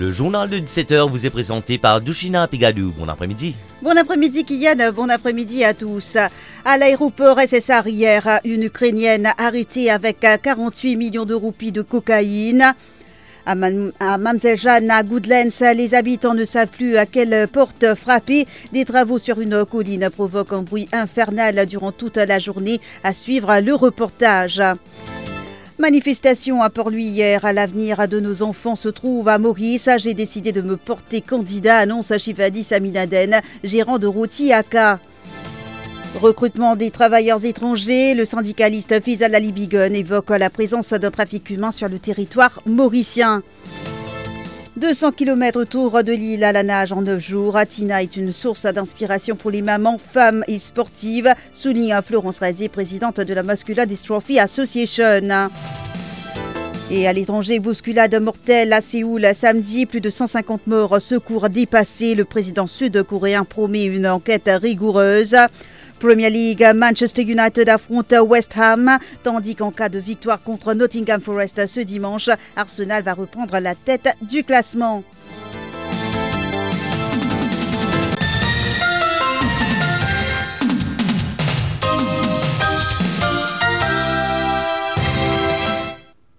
Le 0.00 0.10
journal 0.10 0.48
de 0.48 0.56
17h 0.56 1.10
vous 1.10 1.26
est 1.26 1.30
présenté 1.30 1.76
par 1.76 2.00
Dushina 2.00 2.48
Pigadou. 2.48 2.94
Bon 2.96 3.06
après-midi. 3.06 3.54
Bon 3.82 3.94
après-midi 3.94 4.46
Kylian, 4.46 4.92
bon 4.94 5.10
après-midi 5.10 5.62
à 5.62 5.74
tous. 5.74 6.16
À 6.64 6.78
l'aéroport 6.78 7.38
SSR 7.38 7.86
hier, 7.86 8.40
une 8.46 8.62
Ukrainienne 8.62 9.28
arrêtée 9.36 9.90
avec 9.90 10.20
48 10.20 10.96
millions 10.96 11.26
de 11.26 11.34
roupies 11.34 11.70
de 11.70 11.82
cocaïne. 11.82 12.72
À, 13.44 13.54
Mamselle 13.54 14.56
Jeanne, 14.56 14.90
à 14.90 15.02
Goodlands, 15.02 15.74
les 15.76 15.94
habitants 15.94 16.32
ne 16.32 16.46
savent 16.46 16.68
plus 16.68 16.96
à 16.96 17.04
quelle 17.04 17.46
porte 17.48 17.94
frapper. 17.94 18.46
Des 18.72 18.86
travaux 18.86 19.18
sur 19.18 19.38
une 19.38 19.66
colline 19.66 20.08
provoquent 20.08 20.54
un 20.54 20.62
bruit 20.62 20.88
infernal 20.92 21.66
durant 21.66 21.92
toute 21.92 22.16
la 22.16 22.38
journée. 22.38 22.80
À 23.04 23.12
suivre 23.12 23.60
le 23.60 23.74
reportage. 23.74 24.62
Manifestation 25.80 26.62
à 26.62 26.68
Port-Louis 26.68 27.04
hier. 27.04 27.46
À 27.46 27.54
l'avenir 27.54 28.06
de 28.06 28.20
nos 28.20 28.42
enfants 28.42 28.76
se 28.76 28.90
trouve 28.90 29.28
à 29.28 29.38
Maurice. 29.38 29.88
J'ai 29.96 30.12
décidé 30.12 30.52
de 30.52 30.60
me 30.60 30.76
porter 30.76 31.22
candidat, 31.22 31.78
annonce 31.78 32.12
Chivadi 32.18 32.64
Saminaden, 32.64 33.40
gérant 33.64 33.98
de 33.98 34.06
Roti 34.06 34.52
Aka. 34.52 35.00
Recrutement 36.20 36.76
des 36.76 36.90
travailleurs 36.90 37.46
étrangers, 37.46 38.14
le 38.14 38.26
syndicaliste 38.26 39.02
Fizal 39.02 39.34
Ali 39.34 39.54
évoque 39.94 40.28
la 40.28 40.50
présence 40.50 40.92
d'un 40.92 41.10
trafic 41.10 41.48
humain 41.48 41.72
sur 41.72 41.88
le 41.88 41.98
territoire 41.98 42.60
mauricien. 42.66 43.42
200 44.76 45.12
km 45.12 45.58
autour 45.58 46.04
de 46.04 46.12
l'île 46.12 46.44
à 46.44 46.52
la 46.52 46.62
nage 46.62 46.92
en 46.92 47.02
9 47.02 47.20
jours. 47.20 47.56
Atina 47.56 48.02
est 48.02 48.16
une 48.16 48.32
source 48.32 48.66
d'inspiration 48.66 49.34
pour 49.34 49.50
les 49.50 49.62
mamans, 49.62 49.98
femmes 49.98 50.44
et 50.46 50.58
sportives, 50.58 51.32
souligne 51.52 51.98
Florence 52.06 52.38
Razier, 52.38 52.68
présidente 52.68 53.20
de 53.20 53.34
la 53.34 53.42
Muscular 53.42 53.86
Dystrophy 53.86 54.38
Association. 54.38 55.50
Et 56.92 57.06
à 57.06 57.12
l'étranger, 57.12 57.58
bousculade 57.58 58.14
mortelle 58.20 58.72
à 58.72 58.80
Séoul 58.80 59.26
samedi, 59.34 59.86
plus 59.86 60.00
de 60.00 60.10
150 60.10 60.66
morts, 60.66 61.00
secours 61.00 61.48
dépassés. 61.48 62.14
Le 62.14 62.24
président 62.24 62.66
sud-coréen 62.66 63.44
promet 63.44 63.84
une 63.84 64.06
enquête 64.06 64.50
rigoureuse. 64.50 65.36
Premier 66.00 66.30
League, 66.30 66.66
Manchester 66.74 67.22
United 67.22 67.68
affronte 67.68 68.14
West 68.26 68.56
Ham, 68.56 68.98
tandis 69.22 69.54
qu'en 69.54 69.70
cas 69.70 69.90
de 69.90 69.98
victoire 69.98 70.42
contre 70.42 70.72
Nottingham 70.72 71.20
Forest 71.20 71.66
ce 71.66 71.80
dimanche, 71.80 72.30
Arsenal 72.56 73.02
va 73.02 73.12
reprendre 73.12 73.58
la 73.60 73.74
tête 73.74 74.08
du 74.22 74.42
classement. 74.42 75.04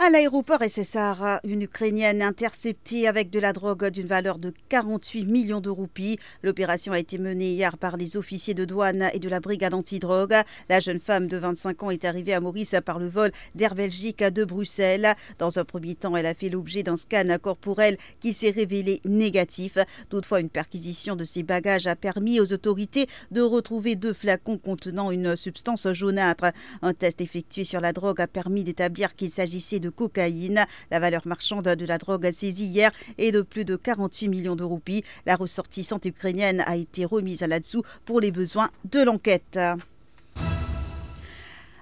À 0.03 0.09
l'aéroport 0.09 0.63
SSR, 0.67 1.41
une 1.43 1.61
Ukrainienne 1.61 2.23
interceptée 2.23 3.07
avec 3.07 3.29
de 3.29 3.37
la 3.37 3.53
drogue 3.53 3.87
d'une 3.89 4.07
valeur 4.07 4.39
de 4.39 4.51
48 4.69 5.25
millions 5.25 5.61
de 5.61 5.69
roupies. 5.69 6.17
L'opération 6.41 6.91
a 6.91 6.97
été 6.97 7.19
menée 7.19 7.51
hier 7.51 7.77
par 7.77 7.97
les 7.97 8.17
officiers 8.17 8.55
de 8.55 8.65
douane 8.65 9.11
et 9.13 9.19
de 9.19 9.29
la 9.29 9.39
brigade 9.39 9.75
antidrogue. 9.75 10.33
La 10.69 10.79
jeune 10.79 10.99
femme 10.99 11.27
de 11.27 11.37
25 11.37 11.83
ans 11.83 11.91
est 11.91 12.03
arrivée 12.03 12.33
à 12.33 12.39
Maurice 12.39 12.73
par 12.83 12.97
le 12.97 13.09
vol 13.09 13.29
d'Air 13.53 13.75
Belgique 13.75 14.23
de 14.23 14.43
Bruxelles. 14.43 15.13
Dans 15.37 15.59
un 15.59 15.65
premier 15.65 15.93
temps, 15.93 16.17
elle 16.17 16.25
a 16.25 16.33
fait 16.33 16.49
l'objet 16.49 16.81
d'un 16.81 16.97
scan 16.97 17.37
corporel 17.39 17.97
qui 18.21 18.33
s'est 18.33 18.49
révélé 18.49 19.01
négatif. 19.05 19.77
Toutefois, 20.09 20.39
une 20.39 20.49
perquisition 20.49 21.15
de 21.15 21.25
ses 21.25 21.43
bagages 21.43 21.85
a 21.85 21.95
permis 21.95 22.39
aux 22.39 22.51
autorités 22.53 23.05
de 23.29 23.41
retrouver 23.41 23.95
deux 23.95 24.13
flacons 24.13 24.57
contenant 24.57 25.11
une 25.11 25.35
substance 25.35 25.93
jaunâtre. 25.93 26.45
Un 26.81 26.95
test 26.95 27.21
effectué 27.21 27.65
sur 27.65 27.81
la 27.81 27.93
drogue 27.93 28.19
a 28.19 28.25
permis 28.25 28.63
d'établir 28.63 29.15
qu'il 29.15 29.29
s'agissait 29.29 29.77
de 29.79 29.90
cocaïne. 29.91 30.65
La 30.89 30.99
valeur 30.99 31.21
marchande 31.25 31.67
de 31.67 31.85
la 31.85 31.97
drogue 31.97 32.31
saisie 32.31 32.65
hier 32.65 32.91
est 33.17 33.31
de 33.31 33.41
plus 33.41 33.65
de 33.65 33.75
48 33.75 34.27
millions 34.27 34.55
de 34.55 34.63
roupies. 34.63 35.03
La 35.25 35.35
ressortissante 35.35 36.05
ukrainienne 36.05 36.63
a 36.65 36.75
été 36.75 37.05
remise 37.05 37.43
à 37.43 37.47
là-dessous 37.47 37.83
pour 38.05 38.19
les 38.19 38.31
besoins 38.31 38.69
de 38.85 39.03
l'enquête. 39.03 39.59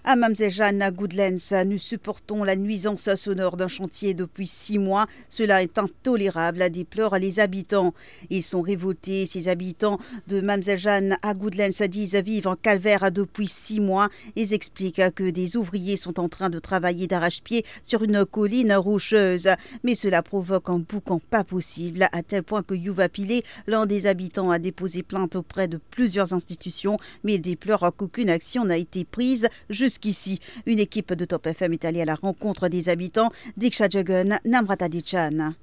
À 0.06 0.16
Mamzejane, 0.16 0.82
à 0.82 0.92
Goodlands, 0.92 1.66
nous 1.66 1.78
supportons 1.78 2.46
la 2.46 2.56
nuisance 2.56 3.14
sonore 3.16 3.58
d'un 3.58 3.68
chantier 3.68 4.14
depuis 4.14 4.48
six 4.48 4.80
mois. 4.80 5.08
Cela 5.28 5.62
est 5.62 5.78
intolérable, 5.78 6.70
déplorent 6.70 7.18
les 7.18 7.42
habitants. 7.42 7.94
Ils 8.30 8.44
sont 8.44 8.62
révoltés. 8.62 9.26
Ces 9.26 9.50
habitants 9.50 10.00
de 10.28 10.40
Mamzejane 10.40 11.18
à 11.22 11.34
Goodlands 11.34 11.86
disent 11.90 12.16
vivre 12.16 12.52
en 12.52 12.56
calvaire 12.56 13.12
depuis 13.12 13.48
six 13.48 13.82
mois. 13.82 14.08
Ils 14.38 14.54
expliquent 14.54 15.14
que 15.16 15.30
des 15.30 15.58
ouvriers 15.58 15.98
sont 15.98 16.18
en 16.20 16.30
train 16.30 16.50
de 16.50 16.60
travailler 16.60 17.08
d'arrache-pied 17.08 17.66
sur 17.84 18.02
une 18.04 18.26
colline 18.26 18.74
rocheuse. 18.74 19.50
Mais 19.84 19.96
cela 19.96 20.24
provoque 20.24 20.70
un 20.70 20.80
boucan 20.80 21.20
pas 21.30 21.44
possible, 21.44 22.08
à 22.14 22.24
tel 22.24 22.44
point 22.44 22.64
que 22.64 22.74
Yuva 22.74 23.10
Pilé, 23.10 23.44
l'un 23.68 23.86
des 23.86 24.06
habitants, 24.06 24.50
a 24.50 24.60
déposé 24.60 25.04
plainte 25.04 25.36
auprès 25.36 25.68
de 25.68 25.78
plusieurs 25.92 26.32
institutions. 26.32 26.98
Mais 27.26 27.36
il 27.36 27.42
déplore 27.42 27.92
qu'aucune 27.98 28.30
action 28.30 28.64
n'a 28.64 28.78
été 28.78 29.04
prise 29.04 29.50
Jusqu'ici, 29.90 30.40
une 30.68 30.78
équipe 30.78 31.14
de 31.14 31.26
Top 31.26 31.48
FM 31.48 31.74
est 31.74 31.84
allée 31.84 32.04
à 32.04 32.06
la 32.06 32.14
rencontre 32.14 32.68
des 32.68 32.90
habitants 32.90 33.32
d'Iksha 33.58 33.90
Jagan, 33.90 34.38
Namrata 34.46 34.88
Dichan. 34.88 35.56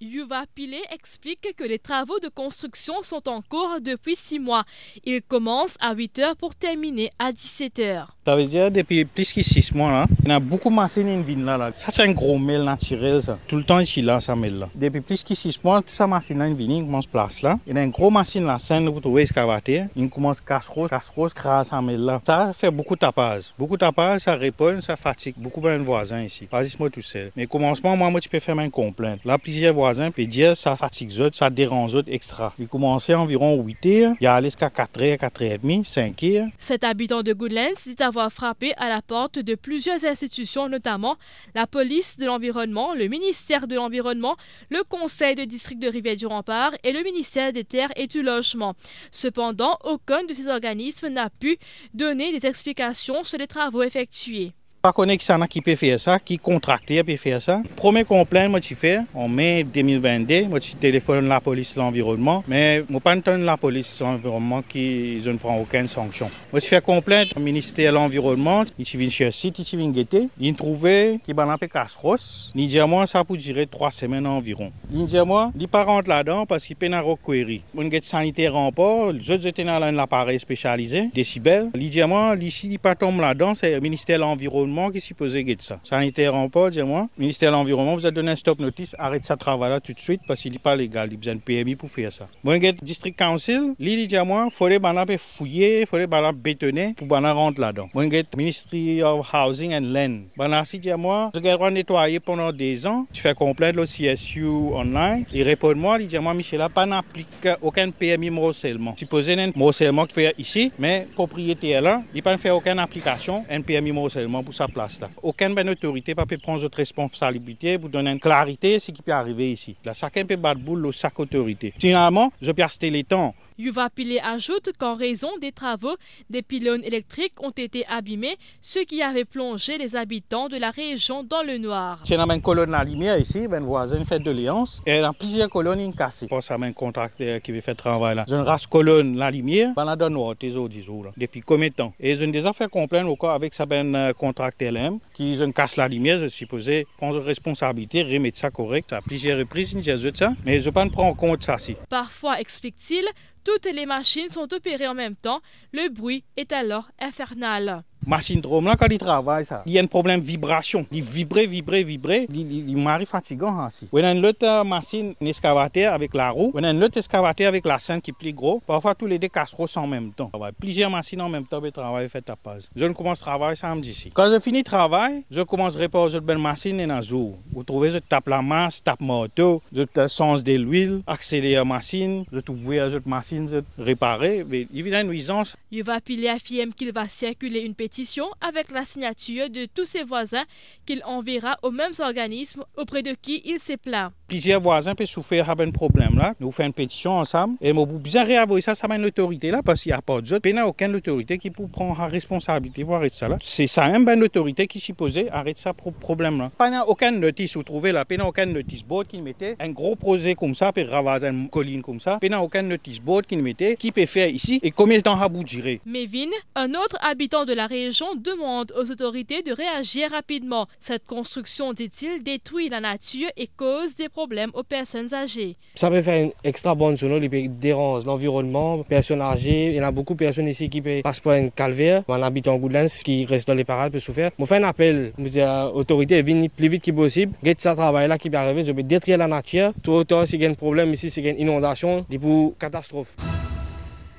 Yuva 0.00 0.42
Pile 0.54 0.76
explique 0.92 1.54
que 1.56 1.64
les 1.64 1.78
travaux 1.78 2.18
de 2.20 2.28
construction 2.28 3.02
sont 3.02 3.28
en 3.28 3.42
cours 3.42 3.80
depuis 3.82 4.14
six 4.14 4.38
mois. 4.38 4.64
Ils 5.04 5.22
commencent 5.22 5.76
à 5.80 5.92
8 5.94 6.18
heures 6.20 6.36
pour 6.36 6.54
terminer 6.54 7.10
à 7.18 7.32
17 7.32 7.78
heures. 7.80 8.16
Ça 8.24 8.36
veut 8.36 8.44
dire 8.44 8.70
depuis 8.70 9.04
plus 9.04 9.32
que 9.32 9.42
six 9.42 9.74
mois 9.74 9.90
là, 9.90 10.06
il 10.22 10.28
y 10.28 10.32
a 10.32 10.38
beaucoup 10.38 10.68
de 10.68 10.74
machines 10.74 11.24
qui 11.24 11.34
là, 11.34 11.56
là. 11.56 11.72
Ça 11.74 11.90
c'est 11.90 12.02
un 12.02 12.12
gros 12.12 12.38
mail 12.38 12.62
naturel 12.62 13.22
ça. 13.22 13.38
Tout 13.48 13.56
le 13.56 13.64
temps 13.64 13.80
ici 13.80 14.02
là, 14.02 14.20
ça 14.20 14.36
mêle 14.36 14.58
là. 14.58 14.68
Depuis 14.74 15.00
plus 15.00 15.24
que 15.24 15.34
six 15.34 15.58
mois, 15.64 15.80
toute 15.80 15.90
ça 15.90 16.06
machine 16.06 16.38
là, 16.38 16.48
ils 16.48 16.84
commence 16.84 17.06
place 17.06 17.42
là. 17.42 17.58
Il 17.66 17.74
y 17.74 17.78
a 17.78 17.82
une 17.82 17.90
grosse 17.90 18.12
machine 18.12 18.44
là, 18.44 18.58
c'est 18.60 18.84
pour 18.84 19.00
trouver 19.00 19.22
excavateur. 19.22 19.86
Il 19.96 20.08
commence 20.10 20.40
casse 20.40 20.68
rose, 20.68 20.90
casse 20.90 21.08
rose, 21.08 21.32
crasse 21.32 21.70
ça 21.70 21.82
mêle 21.82 22.04
là. 22.04 22.20
Ça 22.24 22.52
fait 22.52 22.70
beaucoup 22.70 22.94
de 22.94 23.00
tapage. 23.00 23.52
Beaucoup 23.58 23.74
de 23.74 23.80
tapage, 23.80 24.20
ça 24.20 24.36
répond, 24.36 24.80
ça 24.80 24.96
fatigue 24.96 25.34
beaucoup 25.36 25.60
de 25.60 25.76
voisins 25.78 26.22
ici. 26.22 26.46
Pas 26.46 26.62
juste 26.62 26.78
moi 26.78 26.90
tout 26.90 27.02
seul. 27.02 27.32
Mais 27.34 27.46
commencement, 27.46 27.96
moi, 27.96 28.10
moi, 28.10 28.20
tu 28.20 28.28
peux 28.28 28.38
faire 28.38 28.58
une 28.58 28.70
complainte. 28.70 29.24
Là, 29.24 29.38
plusieurs 29.38 29.74
voisins 29.74 29.87
voisin 29.88 30.10
peut 30.10 30.26
dire 30.26 30.54
ça 30.54 30.76
fatigue 30.76 31.10
ça 31.32 31.48
dérange 31.48 31.96
extra. 32.06 32.54
Environ 32.70 33.62
8 33.62 33.86
heures, 33.86 34.14
il 34.20 34.24
y 34.24 34.26
a 34.26 34.42
jusqu'à 34.42 34.68
4 34.68 35.02
heures, 35.02 35.18
4 35.18 35.42
heures 35.42 35.52
et 35.52 35.58
demie, 35.58 35.82
5 35.84 36.22
heures. 36.24 36.46
Cet 36.58 36.84
habitant 36.84 37.22
de 37.22 37.32
Goodlands 37.32 37.80
dit 37.86 38.02
avoir 38.02 38.30
frappé 38.30 38.74
à 38.76 38.90
la 38.90 39.00
porte 39.00 39.38
de 39.38 39.54
plusieurs 39.54 40.04
institutions, 40.04 40.68
notamment 40.68 41.16
la 41.54 41.66
police 41.66 42.18
de 42.18 42.26
l'environnement, 42.26 42.94
le 42.94 43.06
ministère 43.08 43.66
de 43.66 43.76
l'environnement, 43.76 44.36
le 44.70 44.82
conseil 44.84 45.34
de 45.34 45.44
district 45.44 45.80
de 45.80 45.88
Rivière-du-Rempart 45.88 46.72
et 46.84 46.92
le 46.92 47.02
ministère 47.02 47.52
des 47.54 47.64
terres 47.64 47.92
et 47.96 48.06
du 48.06 48.22
logement. 48.22 48.74
Cependant, 49.10 49.78
aucun 49.84 50.24
de 50.24 50.34
ces 50.34 50.48
organismes 50.48 51.08
n'a 51.08 51.30
pu 51.30 51.56
donner 51.94 52.38
des 52.38 52.46
explications 52.46 53.24
sur 53.24 53.38
les 53.38 53.46
travaux 53.46 53.82
effectués. 53.82 54.52
Pas 54.80 54.92
connaître 54.92 55.24
qui 55.24 55.48
qui 55.48 55.60
peut 55.60 55.74
faire 55.74 55.98
ça, 55.98 56.20
qui 56.20 56.38
contracté 56.38 57.02
peut 57.02 57.16
faire 57.16 57.42
ça. 57.42 57.60
Premier 57.74 58.04
complaint, 58.04 58.48
moi, 58.48 58.60
tu 58.60 58.76
fais 58.76 59.00
en 59.12 59.26
mai 59.26 59.64
2022, 59.64 60.46
moi, 60.46 60.60
tu 60.60 60.76
téléphones 60.76 61.26
la 61.26 61.40
police 61.40 61.74
l'environnement, 61.74 62.44
mais 62.46 62.84
moi, 62.88 63.00
pas 63.00 63.16
entendre 63.16 63.44
la 63.44 63.56
police 63.56 64.00
l'environnement 64.00 64.62
qui 64.62 65.20
ne 65.26 65.32
prend 65.32 65.58
aucune 65.58 65.88
sanction. 65.88 66.30
Moi, 66.52 66.60
tu 66.60 66.68
fais 66.68 66.80
complainte 66.80 67.36
au 67.36 67.40
ministère 67.40 67.90
de 67.90 67.96
l'environnement, 67.96 68.62
ils 68.78 68.84
viennent 68.84 69.10
chercher 69.10 69.48
ils 69.48 69.78
viennent 69.78 69.90
guetter, 69.90 70.28
ils 70.38 70.54
trouvent 70.54 70.88
qu'ils 71.24 71.34
ont 71.34 71.50
un 71.50 71.58
casse 71.58 71.96
rosse. 71.96 72.52
Ils 72.54 72.68
disent 72.68 72.80
moi, 72.82 73.04
ça 73.08 73.24
peut 73.24 73.36
durer 73.36 73.66
trois 73.66 73.90
semaines 73.90 74.28
environ. 74.28 74.70
Ils 74.92 75.06
disent 75.06 75.24
moi, 75.26 75.50
ils 75.58 75.66
pas 75.66 75.82
rentrent 75.82 76.08
là-dedans 76.08 76.46
parce 76.46 76.64
qu'ils 76.64 76.76
peuvent 76.76 77.04
requérir. 77.04 77.62
Une 77.76 77.88
guette 77.88 78.04
sanitaire 78.04 78.54
en 78.54 78.70
port, 78.70 79.10
les 79.10 79.28
autres 79.28 79.46
étaient 79.46 79.64
dans 79.64 79.82
un 79.82 79.98
appareil 79.98 80.38
spécialisé, 80.38 81.08
décibels. 81.12 81.68
Ils 81.74 81.90
disent 81.90 82.04
moi, 82.04 82.36
ici, 82.40 82.68
ils 82.70 82.78
pas 82.78 82.94
tombent 82.94 83.20
là-dedans, 83.20 83.56
c'est 83.56 83.74
le 83.74 83.80
ministère 83.80 84.18
de 84.18 84.22
l'environnement 84.22 84.67
qui 84.90 84.98
est 84.98 85.00
supposé 85.00 85.44
guetter 85.44 85.62
ça. 85.62 85.80
Sanitaire 85.84 86.34
en 86.34 86.48
pas, 86.48 86.70
dis-moi. 86.70 87.08
Ministère 87.18 87.50
de 87.50 87.56
l'Environnement 87.56 87.94
vous 87.94 88.06
a 88.06 88.10
donné 88.10 88.30
un 88.30 88.36
stop 88.36 88.58
notice, 88.58 88.94
arrête 88.98 89.24
ça 89.24 89.36
travail 89.36 89.70
là 89.70 89.80
tout 89.80 89.92
de 89.92 89.98
suite 89.98 90.20
parce 90.26 90.40
qu'il 90.40 90.52
n'est 90.52 90.58
pas 90.58 90.76
légal. 90.76 91.08
Il 91.10 91.14
a 91.14 91.16
besoin 91.16 91.34
de 91.34 91.40
PMI 91.40 91.76
pour 91.76 91.90
faire 91.90 92.12
ça. 92.12 92.28
Bon, 92.44 92.58
District 92.82 93.18
Council, 93.18 93.74
il 93.78 94.06
dit 94.06 94.16
moi, 94.24 94.48
il 94.50 94.52
faudrait 94.52 95.18
fouiller, 95.18 95.80
il 95.80 95.86
faudrait 95.86 96.06
bétonner 96.32 96.94
pour 96.94 97.08
rentrer 97.08 97.60
là-dedans. 97.60 97.88
Bon, 97.94 98.08
Ministry 98.36 99.02
of 99.02 99.28
Housing 99.32 99.74
and 99.74 99.92
Land. 99.92 100.20
Bon, 100.36 100.64
si 100.64 100.78
dit 100.78 100.92
moi, 100.96 101.30
je 101.34 101.40
vais 101.40 101.70
nettoyer 101.70 102.20
pendant 102.20 102.52
des 102.52 102.86
ans, 102.86 103.06
tu 103.12 103.20
fais 103.20 103.34
complet 103.34 103.72
le 103.72 103.84
CSU 103.84 104.46
online. 104.46 105.24
Il 105.32 105.42
répond 105.42 105.74
moi, 105.74 105.98
il 106.00 106.06
dit 106.06 106.18
moi, 106.18 106.34
Michel, 106.34 106.64
pas 106.74 106.86
n'applique 106.86 107.48
aucun 107.62 107.90
PMI 107.90 108.30
morcellement. 108.30 108.94
Supposé 108.96 109.38
un 109.38 109.50
morcellement 109.54 110.04
qu'il 110.04 110.14
fait 110.14 110.34
ici, 110.38 110.72
mais 110.78 111.06
propriétaire 111.14 111.82
là, 111.82 112.02
il 112.14 112.22
pas 112.22 112.36
fait 112.36 112.50
aucune 112.50 112.78
application, 112.78 113.44
un 113.50 113.60
PMI 113.60 113.92
morcellement 113.92 114.42
pour 114.42 114.54
place 114.66 115.00
là. 115.00 115.10
Aucune 115.22 115.54
bonne 115.54 115.68
autorité 115.68 116.14
ne 116.16 116.24
peut 116.24 116.38
prendre 116.38 116.60
votre 116.60 116.78
responsabilité 116.78 117.78
pour 117.78 117.90
donner 117.90 118.10
une 118.10 118.20
clarité 118.20 118.80
ce 118.80 118.90
qui 118.90 119.02
peut 119.02 119.12
arriver 119.12 119.52
ici. 119.52 119.76
Là, 119.84 119.92
chacun 119.92 120.24
peut 120.24 120.36
battre 120.36 120.60
boule 120.60 120.84
de 120.86 120.90
chaque 120.90 121.18
autorité. 121.20 121.72
Finalement, 121.78 122.32
je 122.42 122.50
peux 122.50 122.62
rester 122.62 122.90
les 122.90 123.04
temps 123.04 123.34
Yuva 123.58 123.90
Pile 123.90 124.20
ajoute 124.22 124.70
qu'en 124.78 124.94
raison 124.94 125.30
des 125.40 125.50
travaux, 125.50 125.96
des 126.30 126.42
pylônes 126.42 126.84
électriques 126.84 127.32
ont 127.42 127.50
été 127.50 127.84
abîmés, 127.88 128.36
ce 128.60 128.78
qui 128.78 129.02
avait 129.02 129.24
plongé 129.24 129.78
les 129.78 129.96
habitants 129.96 130.48
de 130.48 130.56
la 130.56 130.70
région 130.70 131.24
dans 131.24 131.42
le 131.42 131.58
noir. 131.58 131.98
J'ai 132.04 132.14
une 132.14 132.40
colonne 132.40 132.70
la 132.70 132.84
lumière 132.84 133.18
ici, 133.18 133.48
un 133.50 133.60
voisin 133.60 134.04
fait 134.04 134.20
de 134.20 134.30
léance, 134.30 134.80
et 134.86 134.98
il 134.98 135.00
y 135.00 135.02
a 135.02 135.12
plusieurs 135.12 135.50
colonnes 135.50 135.92
cassées. 135.92 136.26
Je 136.26 136.28
pense 136.28 136.48
à 136.52 136.54
un 136.54 136.72
contracteur 136.72 137.42
qui 137.42 137.50
veut 137.50 137.60
faire 137.60 137.74
travail 137.74 138.14
là. 138.14 138.24
J'ai 138.28 138.36
une 138.36 138.42
race 138.42 138.68
colonne 138.68 139.16
la 139.16 139.28
lumière, 139.28 139.72
pendant 139.74 139.96
de 139.96 140.08
noir, 140.08 140.36
tes 140.36 140.50
jours, 140.50 140.68
depuis 141.16 141.40
combien 141.40 141.68
de 141.68 141.74
temps? 141.74 141.92
Et 141.98 142.14
j'ai 142.14 142.28
des 142.28 142.46
affaires 142.46 142.70
complètes 142.70 143.04
encore 143.04 143.32
avec 143.32 143.54
ça, 143.54 143.66
ben 143.66 144.12
contracteur 144.12 144.72
qui 145.12 145.36
ont 145.42 145.50
casse 145.50 145.76
la 145.76 145.88
lumière, 145.88 146.20
je 146.20 146.28
suppose, 146.28 146.70
prendre 146.96 147.18
responsabilité, 147.18 148.04
remettre 148.04 148.38
ça 148.38 148.50
correct. 148.50 148.92
À 148.92 149.02
plusieurs 149.02 149.36
reprises, 149.36 149.76
j'ai 149.80 150.14
ça, 150.14 150.32
mais 150.44 150.60
je 150.60 150.66
ne 150.66 150.70
prends 150.70 150.88
pas 150.88 151.02
en 151.02 151.14
compte 151.14 151.42
ça. 151.42 151.58
Si. 151.58 151.74
Parfois, 151.88 152.38
explique-t-il, 152.40 153.04
toutes 153.48 153.72
les 153.72 153.86
machines 153.86 154.28
sont 154.28 154.52
opérées 154.52 154.88
en 154.88 154.92
même 154.94 155.16
temps. 155.16 155.40
Le 155.72 155.88
bruit 155.88 156.22
est 156.36 156.52
alors 156.52 156.90
infernal 157.00 157.82
machine 158.06 158.40
là 158.62 158.76
quand 158.76 158.86
il 158.90 158.98
travaille 158.98 159.44
ça 159.44 159.62
il 159.66 159.72
y 159.72 159.78
a 159.78 159.82
un 159.82 159.86
problème 159.86 160.20
de 160.20 160.24
vibration. 160.24 160.86
Il 160.90 161.02
vibre 161.02 161.40
vibre 161.40 161.76
vibre. 161.76 162.12
Il, 162.32 162.70
il, 162.70 162.76
m'arrive 162.76 163.06
fatigant 163.08 163.66
aussi 163.66 163.88
on 163.92 164.02
a 164.02 164.12
une 164.12 164.24
autre 164.24 164.64
machine 164.64 165.14
un 165.20 165.26
excavateur 165.26 165.92
avec 165.92 166.14
la 166.14 166.30
roue 166.30 166.52
on 166.54 166.62
a 166.62 166.70
une 166.70 166.82
autre 166.82 166.98
excavateur 166.98 167.48
avec 167.48 167.66
la 167.66 167.78
scène 167.78 168.00
qui 168.00 168.12
plus 168.12 168.32
gros 168.32 168.60
parfois 168.66 168.94
tous 168.94 169.06
les 169.06 169.18
deux 169.18 169.28
casseroles 169.28 169.68
en 169.76 169.86
même 169.86 170.12
temps. 170.12 170.30
Plusieurs 170.58 170.90
machines 170.90 171.20
en 171.20 171.28
même 171.28 171.46
temps 171.46 171.60
pour 171.60 171.72
travailler 171.72 172.08
fait 172.08 172.28
à 172.30 172.36
pause 172.36 172.68
je 172.74 172.86
commence 172.86 173.20
travail 173.20 173.56
samedi 173.56 173.90
ici 173.90 174.10
quand 174.12 174.30
je 174.30 174.40
finis 174.40 174.62
travail 174.62 175.24
je 175.30 175.42
commence 175.42 175.76
à 175.76 175.80
réparer 175.80 176.12
une 176.14 176.20
belle 176.20 176.38
machine 176.38 176.80
et 176.80 176.84
un 176.84 177.02
jour 177.02 177.36
vous 177.52 177.64
trouvez 177.64 177.90
je 177.90 177.98
tape 177.98 178.28
la 178.28 178.42
masse 178.42 178.82
tape 178.82 179.00
moto 179.00 179.62
je 179.74 179.84
sens 180.08 180.44
de 180.44 180.54
l'huile 180.54 181.02
accélérer 181.06 181.54
la 181.56 181.64
machine 181.64 182.24
je 182.32 182.40
trouve 182.40 182.72
la 182.74 182.88
machine 183.06 183.48
je 183.52 183.82
réparer 183.82 184.44
mais 184.48 184.66
il 184.72 184.88
y 184.88 184.94
a 184.94 185.00
une 185.00 185.08
nuisance. 185.08 185.56
Il 185.70 185.82
va 185.82 186.00
piler 186.00 186.28
affirme 186.28 186.72
qu'il 186.72 186.92
va 186.92 187.08
circuler 187.08 187.60
une 187.60 187.74
pétition 187.88 188.26
avec 188.42 188.70
la 188.70 188.84
signature 188.84 189.48
de 189.48 189.64
tous 189.64 189.86
ses 189.86 190.04
voisins 190.04 190.44
qu'il 190.84 191.02
enverra 191.06 191.56
aux 191.62 191.70
mêmes 191.70 191.94
organismes 192.00 192.62
auprès 192.76 193.02
de 193.02 193.14
qui 193.14 193.40
il 193.46 193.58
s'est 193.58 193.78
plaint. 193.78 194.12
Plusieurs 194.26 194.60
voisins 194.60 194.94
peuvent 194.94 195.06
souffrir 195.06 195.56
d'un 195.56 195.70
problème 195.70 196.18
là. 196.18 196.34
Nous 196.38 196.52
faisons 196.52 196.66
une 196.66 196.74
pétition 196.74 197.12
ensemble 197.12 197.56
et 197.62 197.72
nous 197.72 197.86
bien 197.86 198.24
réavoyer 198.24 198.60
ça, 198.60 198.74
ça 198.74 198.86
mène 198.88 199.00
l'autorité 199.00 199.50
là 199.50 199.62
parce 199.64 199.80
qu'il 199.80 199.90
n'y 199.90 199.96
a 199.96 200.02
pas 200.02 200.20
d'autre. 200.20 200.40
Il 200.44 200.52
n'y 200.52 200.58
a 200.58 200.66
aucune 200.66 200.94
autorité 200.96 201.38
qui 201.38 201.50
peut 201.50 201.66
prendre 201.66 201.98
la 201.98 202.08
responsabilité 202.08 202.84
pour 202.84 202.96
arrêter 202.96 203.16
ça 203.16 203.28
là. 203.28 203.38
C'est 203.40 203.66
ça 203.66 203.88
même 203.88 204.06
une 204.06 204.24
autorité 204.24 204.66
qui 204.66 204.80
supposée 204.80 205.30
arrêter 205.30 205.62
ça 205.62 205.72
pour 205.72 205.94
problème 205.94 206.36
là. 206.36 206.50
Pas 206.58 206.84
aucune 206.84 207.20
notice 207.20 207.56
vous 207.56 207.62
trouvez 207.62 207.90
là, 207.90 208.04
pas 208.04 208.22
aucune 208.22 208.52
notice 208.52 208.84
board 208.84 209.06
qui 209.06 209.22
mettait 209.22 209.56
un 209.58 209.70
gros 209.70 209.96
projet 209.96 210.34
comme 210.34 210.54
ça 210.54 210.72
pour 210.74 210.86
ravager 210.86 211.28
une 211.28 211.48
colline 211.48 211.80
comme 211.80 212.00
ça. 212.00 212.18
Pas 212.20 212.38
aucune 212.38 212.68
notice 212.68 213.00
board 213.00 213.24
qui 213.24 213.36
mettait 213.38 213.76
qui 213.76 213.92
peut 213.92 214.04
faire 214.04 214.28
ici 214.28 214.60
et 214.62 214.72
combien 214.72 214.98
de 214.98 215.02
temps 215.02 215.18
à 215.18 215.28
bout 215.30 215.44
Mévin, 215.86 216.28
un 216.54 216.74
autre 216.74 216.98
habitant 217.00 217.46
de 217.46 217.54
la 217.54 217.66
région, 217.66 217.77
demande 218.16 218.72
aux 218.76 218.90
autorités 218.90 219.42
de 219.42 219.52
réagir 219.52 220.10
rapidement. 220.10 220.66
Cette 220.80 221.06
construction, 221.06 221.72
dit-il, 221.72 222.22
détruit 222.22 222.68
la 222.68 222.80
nature 222.80 223.28
et 223.36 223.48
cause 223.56 223.94
des 223.94 224.08
problèmes 224.08 224.50
aux 224.54 224.62
personnes 224.62 225.12
âgées. 225.14 225.56
Ça 225.74 225.90
peut 225.90 226.02
faire 226.02 226.24
une 226.24 226.32
extra 226.44 226.74
bonne 226.74 226.96
zone, 226.96 227.22
il 227.22 227.58
dérange 227.58 228.04
l'environnement, 228.04 228.82
personnes 228.84 229.22
âgées. 229.22 229.68
Il 229.68 229.74
y 229.74 229.78
a 229.78 229.90
beaucoup 229.90 230.14
de 230.14 230.18
personnes 230.18 230.48
ici 230.48 230.68
qui 230.68 230.80
passent 231.02 231.20
par 231.20 231.34
un 231.34 231.48
calvaire, 231.48 232.02
un 232.08 232.22
habitant 232.22 232.56
Goudlands 232.56 232.86
qui 233.04 233.24
reste 233.24 233.48
dans 233.48 233.54
les 233.54 233.64
parades 233.64 233.92
peut 233.92 234.00
souffrir. 234.00 234.30
Je 234.38 234.44
fais 234.44 234.56
un 234.56 234.64
appel 234.64 235.12
aux 235.18 235.78
autorités 235.78 236.22
venir 236.22 236.50
plus 236.54 236.68
vite 236.68 236.84
que 236.84 236.90
possible. 236.90 237.32
Get 237.42 237.56
ça 237.58 237.74
travail 237.74 238.08
là 238.08 238.18
qui 238.18 238.30
peut 238.30 238.36
arriver, 238.36 238.64
je 238.64 238.72
vais 238.72 238.82
détruire 238.82 239.18
la 239.18 239.26
nature. 239.26 239.72
Tout 239.82 239.92
autant 239.92 240.26
s'il 240.26 240.42
y 240.42 240.46
a 240.46 240.50
un 240.50 240.54
problème 240.54 240.92
ici, 240.92 241.10
s'il 241.10 241.24
y 241.24 241.28
a 241.28 241.30
une 241.30 241.40
inondation, 241.40 242.04
c'est 242.10 242.18
pour 242.18 242.56
catastrophe. 242.58 243.14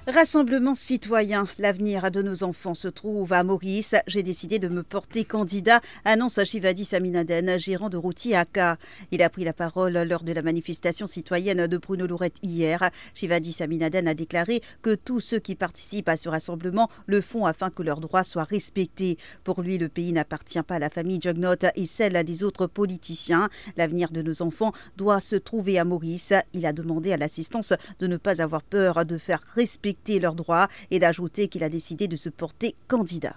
Rassemblement 0.08 0.74
citoyen, 0.76 1.46
l'avenir 1.60 2.10
de 2.10 2.24
nos 2.24 2.44
enfants 2.44 2.74
se 2.74 2.88
trouve 2.88 3.32
à 3.34 3.44
Maurice. 3.44 3.94
J'ai 4.08 4.24
décidé 4.24 4.58
de 4.58 4.68
me 4.68 4.82
porter 4.82 5.24
candidat, 5.24 5.82
annonce 6.04 6.44
Shivadi 6.44 6.84
Saminaden, 6.86 7.60
gérant 7.60 7.90
de 7.90 7.98
routier 7.98 8.36
AK. 8.36 8.80
Il 9.12 9.22
a 9.22 9.30
pris 9.30 9.44
la 9.44 9.54
parole 9.54 10.00
lors 10.08 10.24
de 10.24 10.32
la 10.32 10.42
manifestation 10.42 11.06
citoyenne 11.06 11.68
de 11.68 11.78
Bruno 11.78 12.08
Lourette 12.08 12.38
hier. 12.42 12.90
Shivadi 13.14 13.52
Saminaden 13.52 14.08
a 14.08 14.16
déclaré 14.16 14.62
que 14.82 14.96
tous 14.96 15.20
ceux 15.20 15.38
qui 15.38 15.54
participent 15.54 16.10
à 16.10 16.18
ce 16.18 16.30
rassemblement 16.30 16.90
le 17.06 17.22
font 17.22 17.46
afin 17.46 17.70
que 17.70 17.84
leurs 17.84 18.00
droits 18.00 18.24
soient 18.24 18.46
respectés. 18.46 19.18
Pour 19.44 19.62
lui, 19.62 19.78
le 19.78 19.90
pays 19.90 20.14
n'appartient 20.14 20.64
pas 20.64 20.76
à 20.76 20.80
la 20.80 20.90
famille 20.90 21.20
Jugnot 21.22 21.54
et 21.76 21.86
celle 21.86 22.24
des 22.24 22.44
autres 22.44 22.66
politiciens. 22.66 23.50
L'avenir 23.78 24.10
de 24.10 24.24
nos 24.24 24.42
enfants 24.42 24.72
doit 24.98 25.22
se 25.22 25.36
trouver 25.36 25.78
à 25.78 25.86
Maurice. 25.86 26.34
Il 26.54 26.66
a 26.66 26.74
demandé 26.74 27.12
à 27.12 27.18
l'assistance 27.18 27.74
de 28.00 28.08
ne 28.08 28.18
pas 28.18 28.42
avoir 28.42 28.64
peur 28.64 29.06
de 29.06 29.18
faire 29.20 29.42
respecter 29.54 29.99
leurs 30.08 30.36
droits 30.36 30.68
et 30.90 31.00
d'ajouter 31.00 31.48
qu'il 31.48 31.64
a 31.64 31.70
décidé 31.70 32.08
de 32.08 32.16
se 32.16 32.30
porter 32.30 32.76
candidat. 32.88 33.36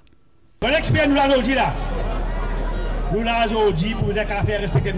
Faire 0.60 0.72
respecter 4.60 4.92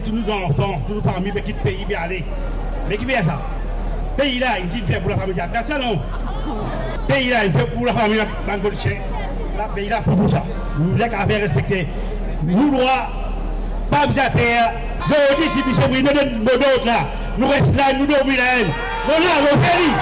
tous 0.00 0.12
nos 0.12 0.32
enfants, 0.32 0.80
nos 0.88 1.02
familles, 1.02 1.32
pays. 1.62 1.86
Mais 2.88 2.96
qui 2.96 3.06
ça? 3.22 3.42
Pays 4.16 4.38
là, 4.38 4.58
il 4.58 4.68
dit 4.68 4.80
fait 4.80 4.98
pour 5.00 5.10
la 5.10 5.16
famille. 5.16 5.36
Pays 7.06 7.28
là, 7.28 7.44
il 7.44 7.52
fait 7.52 7.66
pour 7.66 7.86
la 7.86 7.92
famille, 7.92 8.18
Le 8.18 9.74
pays 9.74 9.88
là, 9.88 10.02
faire 10.02 11.40
respecter 11.40 11.86
nos 12.42 12.70
droits, 12.70 13.08
pas 13.90 14.08
faire. 14.08 14.72
Nous 17.40 17.48
restons 17.48 17.72
là, 17.72 17.94
nous 17.98 18.04
dormons 18.04 18.36
là. 18.36 18.60
Nous 19.08 19.24
là, 19.24 19.34
nous 19.40 19.58
pays. 19.60 19.92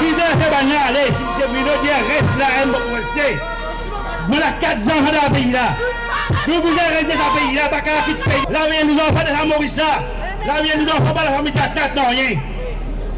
Bizarre, 0.00 0.34
c'est 0.40 0.48
pas 0.48 0.62
allez, 0.86 1.08
si 1.08 1.24
c'est 1.36 1.48
reste 2.14 2.38
là, 2.38 2.46
nous 2.66 2.94
rester. 2.94 3.36
Nous 4.28 4.36
avons 4.36 4.60
4 4.60 4.76
ans 4.76 5.02
dans 5.02 5.28
le 5.28 5.34
pays 5.34 5.50
là. 5.50 5.74
Nous 6.46 6.54
avez 6.54 6.98
resté 6.98 7.18
dans 7.18 7.34
le 7.34 7.40
pays 7.40 7.56
là, 7.56 7.68
pas 7.68 7.80
qu'à 7.80 8.02
quitter 8.06 8.12
le 8.12 8.30
pays. 8.30 8.46
Là, 8.48 8.60
nous 8.84 8.94
n'avons 8.94 9.12
pas 9.12 9.24
de 9.24 9.36
la 9.36 9.44
Maurice 9.44 9.76
là. 9.76 10.04
Là, 10.46 10.54
nous 10.76 10.84
n'avons 10.84 11.12
pas 11.12 11.20
de 11.20 11.26
la 11.26 11.32
famille 11.32 11.52
qui 11.52 11.58
a 11.58 11.66
4 11.66 11.98
ans, 11.98 12.10
rien. 12.10 12.38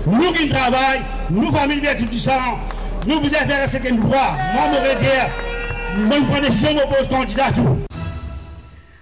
Nous 0.06 0.32
qui 0.32 0.48
travaillons, 0.48 1.02
nous, 1.28 1.52
famille 1.54 1.80
vertu 1.80 2.04
du 2.04 2.18
sang, 2.18 2.58
nous 3.06 3.20
vous 3.20 3.26
avez 3.26 3.44
fait 3.44 3.62
respecter 3.62 3.92
nos 3.92 4.04
droits. 4.04 4.32
Moi, 4.54 4.62
je 4.72 4.88
vais 4.88 4.94
dire, 4.94 5.28
moi, 5.98 6.16
je 6.18 6.32
prends 6.32 6.40
décision, 6.40 6.70
je 6.70 6.74
m'oppose 6.76 7.08
candidat 7.08 7.52
tout. 7.54 7.79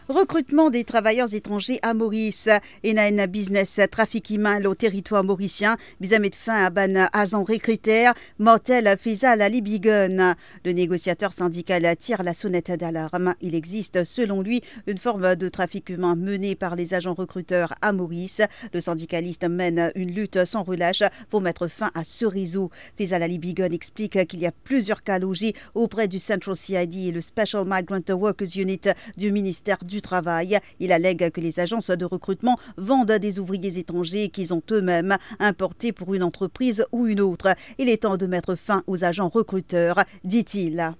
Recrutement 0.08 0.70
des 0.70 0.84
travailleurs 0.84 1.34
étrangers 1.34 1.80
à 1.82 1.92
Maurice. 1.92 2.48
ENAN 2.82 3.26
Business 3.28 3.78
Trafic 3.90 4.30
humain 4.30 4.64
au 4.64 4.74
territoire 4.74 5.22
mauricien. 5.22 5.76
Bizamet 6.00 6.30
fin 6.34 6.64
à 6.64 6.70
ban 6.70 7.08
agent 7.12 7.44
recruteur. 7.44 8.14
Mortel 8.38 8.86
à 8.86 9.48
Libigun. 9.50 10.34
Le 10.64 10.72
négociateur 10.72 11.34
syndical 11.34 11.94
tire 11.98 12.22
la 12.22 12.32
sonnette 12.32 12.70
d'alarme. 12.70 13.34
Il 13.42 13.54
existe, 13.54 14.04
selon 14.04 14.40
lui, 14.40 14.62
une 14.86 14.96
forme 14.96 15.36
de 15.36 15.50
trafic 15.50 15.90
humain 15.90 16.16
menée 16.16 16.54
par 16.54 16.74
les 16.74 16.94
agents 16.94 17.12
recruteurs 17.12 17.74
à 17.82 17.92
Maurice. 17.92 18.40
Le 18.72 18.80
syndicaliste 18.80 19.44
mène 19.44 19.92
une 19.94 20.14
lutte 20.14 20.46
sans 20.46 20.62
relâche 20.62 21.02
pour 21.28 21.42
mettre 21.42 21.68
fin 21.68 21.90
à 21.94 22.06
ce 22.06 22.24
réseau. 22.24 22.70
Fizal 22.96 23.22
Ali 23.22 23.34
Libigun 23.34 23.72
explique 23.72 24.26
qu'il 24.26 24.40
y 24.40 24.46
a 24.46 24.52
plusieurs 24.52 25.02
cas 25.02 25.18
logés 25.18 25.54
auprès 25.74 26.08
du 26.08 26.18
Central 26.18 26.56
CID 26.56 26.96
et 26.96 27.12
le 27.12 27.20
Special 27.20 27.66
Migrant 27.66 28.00
Workers 28.08 28.56
Unit 28.56 28.80
du 29.18 29.32
ministère 29.32 29.76
du 29.84 29.97
travail. 30.00 30.58
Il 30.80 30.92
allègue 30.92 31.30
que 31.30 31.40
les 31.40 31.60
agences 31.60 31.90
de 31.90 32.04
recrutement 32.04 32.58
vendent 32.76 33.12
des 33.12 33.38
ouvriers 33.38 33.78
étrangers 33.78 34.28
qu'ils 34.28 34.54
ont 34.54 34.62
eux-mêmes 34.70 35.16
importés 35.38 35.92
pour 35.92 36.14
une 36.14 36.22
entreprise 36.22 36.84
ou 36.92 37.06
une 37.06 37.20
autre. 37.20 37.54
Il 37.78 37.88
est 37.88 38.02
temps 38.02 38.16
de 38.16 38.26
mettre 38.26 38.54
fin 38.54 38.82
aux 38.86 39.04
agents 39.04 39.28
recruteurs, 39.28 40.02
dit-il. 40.24 40.94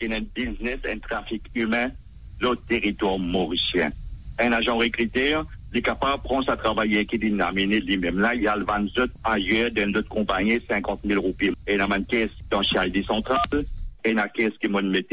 Il 0.00 0.12
a 0.12 0.16
un 0.16 0.20
business, 0.34 0.78
un 0.88 0.98
trafic 0.98 1.42
humain 1.54 1.90
le 2.40 2.56
territoire 2.68 3.18
mauricien. 3.18 3.90
Un 4.38 4.52
agent 4.52 4.76
recruteur 4.76 5.46
est 5.72 5.82
capable 5.82 6.22
de 6.22 6.28
prendre 6.28 6.44
sa 6.44 6.56
travailler 6.56 7.04
qui 7.06 7.18
dit 7.18 7.30
lui-même. 7.30 8.18
Là, 8.18 8.34
il 8.34 8.42
y 8.42 8.48
a 8.48 8.56
le 8.56 8.64
27 8.64 9.10
ailleurs 9.24 9.70
dans 9.72 9.90
d'autres 9.90 10.08
compagnie 10.08 10.60
50 10.68 11.00
000 11.04 11.20
roupies. 11.20 11.50
Et 11.66 11.74
il 11.74 11.78
y 11.78 11.80
a 11.80 11.96
une 11.96 12.04
caisse 12.04 12.30
dans 12.50 12.62
CID 12.62 13.04
central, 13.04 13.38
et 14.04 14.10
une 14.10 14.22
caisse 14.34 14.52
qui 14.60 14.68
m'a 14.68 14.82
mis 14.82 15.04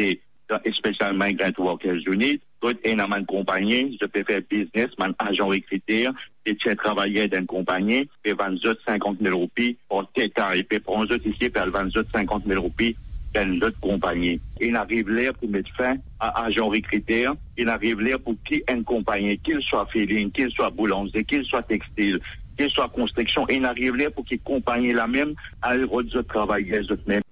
spécialement 0.76 1.30
Grant 1.32 1.54
Workers 1.58 2.08
Unit. 2.08 2.40
Tout 2.64 2.78
est 2.86 2.96
dans 2.96 3.12
une 3.12 3.26
compagnie, 3.26 3.98
je 4.02 4.08
peux 4.08 4.24
faire 4.24 4.40
business, 4.50 4.88
mon 4.98 5.14
agent 5.20 5.46
recruteur, 5.46 6.14
et 6.46 6.56
tiens 6.56 6.76
travailler 6.76 7.28
dans 7.28 7.40
une 7.40 7.46
compagnie, 7.46 8.08
et 8.24 8.32
vendre 8.32 8.58
50 8.88 9.18
000 9.22 9.38
roupies 9.38 9.76
pour 9.90 10.10
tête 10.14 10.32
et 10.56 10.64
puis 10.64 10.80
prendre 10.80 11.14
ici, 11.14 11.50
pour 11.50 11.66
vendre 11.66 11.92
50 12.14 12.46
000 12.48 12.62
roupies 12.62 12.96
dans 13.36 13.68
autre 13.68 13.78
compagnie. 13.82 14.40
Il 14.62 14.78
arrive 14.78 15.10
là 15.10 15.34
pour 15.34 15.50
mettre 15.50 15.76
fin 15.76 15.98
à 16.22 16.46
agent 16.46 16.66
recruteur, 16.66 17.36
il 17.58 17.68
arrive 17.68 18.00
là 18.00 18.18
pour 18.18 18.36
qui 18.48 18.64
une 18.72 18.86
compagnie, 18.86 19.38
qu'il 19.40 19.62
soit 19.62 19.86
feeling, 19.92 20.32
qu'il 20.32 20.50
soit 20.52 20.70
boulanger, 20.70 21.26
qu'il 21.26 21.44
soit 21.44 21.64
textile, 21.64 22.22
qu'il 22.58 22.70
soit 22.70 22.88
construction, 22.88 23.46
il 23.50 23.66
arrive 23.66 23.98
là 23.98 24.10
pour 24.10 24.24
qu'il 24.24 24.40
compagnie 24.40 24.94
la 24.94 25.08
même 25.08 25.34
à 25.62 25.76
autres 25.76 26.22
travailleurs, 26.22 26.90
autres 26.90 27.04
même. 27.08 27.24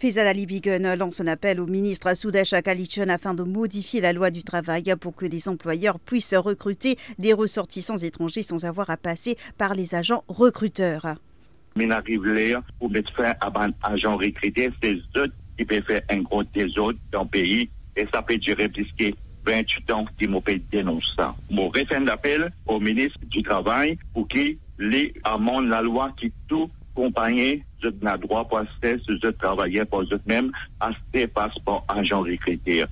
Faisal 0.00 0.28
Ali 0.28 0.46
Bigun 0.46 0.94
lance 0.94 1.20
un 1.20 1.26
appel 1.26 1.58
au 1.58 1.66
ministre 1.66 2.14
Soudesh 2.14 2.54
Kalichon 2.62 3.08
afin 3.08 3.34
de 3.34 3.42
modifier 3.42 4.00
la 4.00 4.12
loi 4.12 4.30
du 4.30 4.44
travail 4.44 4.94
pour 5.00 5.16
que 5.16 5.26
les 5.26 5.48
employeurs 5.48 5.98
puissent 5.98 6.36
recruter 6.36 6.96
des 7.18 7.32
ressortissants 7.32 7.98
étrangers 7.98 8.44
sans 8.44 8.64
avoir 8.64 8.90
à 8.90 8.96
passer 8.96 9.36
par 9.56 9.74
les 9.74 9.96
agents 9.96 10.22
recruteurs. 10.28 11.16
Mais 11.74 11.90
arrive 11.90 12.24
là 12.26 12.62
pour 12.78 12.90
mettre 12.90 13.12
fin 13.12 13.34
à 13.40 13.50
un 13.64 13.72
agent 13.82 14.16
recruté, 14.16 14.70
c'est 14.80 14.98
eux 15.16 15.32
qui 15.56 15.64
peuvent 15.64 15.82
faire 15.82 16.02
un 16.10 16.18
gros 16.18 16.44
désordre 16.44 16.98
dans 17.10 17.22
le 17.22 17.28
pays 17.28 17.68
et 17.96 18.06
ça 18.14 18.22
peut 18.22 18.38
durer 18.38 18.70
jusqu'à 18.72 19.10
28 19.46 19.90
ans 19.90 20.04
qui 20.16 20.28
m'ont 20.28 20.42
dénoncer 20.70 21.08
ça. 21.16 21.34
Mon 21.50 21.70
référent 21.70 22.02
d'appel 22.02 22.52
au 22.68 22.78
ministre 22.78 23.18
du 23.24 23.42
Travail 23.42 23.98
pour 24.14 24.28
qu'il 24.28 24.58
amende 25.24 25.66
la 25.66 25.82
loi 25.82 26.12
qui 26.16 26.32
tout 26.46 26.70
compagnie 26.94 27.64
jok 27.82 28.02
nan 28.06 28.20
drwa 28.24 28.44
pou 28.48 28.62
astes, 28.62 29.06
jok 29.18 29.38
travayen 29.42 29.88
pou 29.90 30.06
jok 30.08 30.24
men, 30.30 30.52
astes 30.84 31.32
paspon 31.36 31.82
anjan 31.92 32.26
rekriter. 32.26 32.88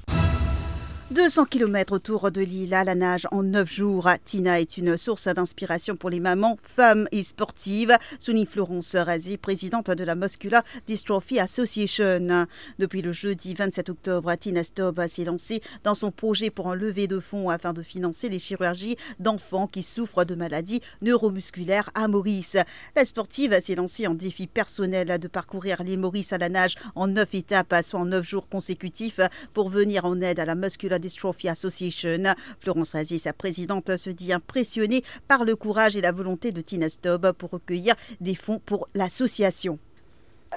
200 1.13 1.45
km 1.45 1.93
autour 1.93 2.33
de 2.33 2.41
l'île 2.41 2.75
à 2.75 2.83
la 2.83 2.97
nage 2.97 3.29
en 3.31 3.45
9 3.45 3.73
jours. 3.73 4.09
Tina 4.25 4.61
est 4.61 4.77
une 4.77 4.99
source 4.99 5.29
d'inspiration 5.29 5.95
pour 5.95 6.11
les 6.11 6.19
mamans, 6.19 6.59
femmes 6.61 7.07
et 7.13 7.23
sportives. 7.23 7.97
Souny 8.19 8.45
Florence 8.45 8.97
Razi, 8.97 9.37
présidente 9.37 9.89
de 9.89 10.03
la 10.03 10.17
Muscular 10.17 10.65
Dystrophy 10.89 11.39
Association. 11.39 12.49
Depuis 12.81 13.03
le 13.03 13.13
jeudi 13.13 13.55
27 13.55 13.89
octobre, 13.89 14.35
Tina 14.35 14.65
Stob 14.65 15.07
s'est 15.07 15.25
lancée 15.25 15.63
dans 15.85 15.95
son 15.95 16.11
projet 16.11 16.51
pour 16.51 16.73
un 16.73 16.77
de 16.77 17.21
fonds 17.21 17.51
afin 17.51 17.73
de 17.73 17.83
financer 17.83 18.29
les 18.29 18.41
chirurgies 18.41 18.97
d'enfants 19.21 19.69
qui 19.69 19.85
souffrent 19.85 20.25
de 20.25 20.35
maladies 20.35 20.83
neuromusculaires 21.03 21.91
à 21.95 22.09
Maurice. 22.09 22.57
La 22.97 23.05
sportive 23.05 23.57
s'est 23.61 23.77
lancée 23.77 24.09
en 24.09 24.15
défi 24.15 24.49
personnel 24.49 25.21
de 25.21 25.29
parcourir 25.29 25.85
les 25.85 25.97
Maurice 25.97 26.33
à 26.33 26.39
la 26.39 26.49
nage 26.49 26.75
en 26.97 27.07
9 27.07 27.33
étapes, 27.33 27.77
soit 27.85 28.01
en 28.01 28.07
9 28.07 28.25
jours 28.25 28.49
consécutifs, 28.49 29.21
pour 29.55 29.69
venir 29.69 30.05
en 30.05 30.21
aide 30.21 30.41
à 30.41 30.45
la 30.45 30.57
Muscular 30.57 30.96
Dystrophy 30.99 31.49
Association. 31.49 32.35
Florence 32.61 32.93
Razier, 32.93 33.19
sa 33.19 33.33
présidente, 33.33 33.97
se 33.97 34.11
dit 34.11 34.33
impressionnée 34.33 35.05
par 35.29 35.45
le 35.45 35.57
courage 35.57 35.97
et 35.97 36.01
la 36.01 36.13
volonté 36.13 36.53
de 36.53 36.61
Tina 36.61 36.89
Stob 36.89 37.33
pour 37.33 37.51
recueillir 37.51 37.95
des 38.21 38.35
fonds 38.35 38.61
pour 38.65 38.89
l'association. 38.95 39.79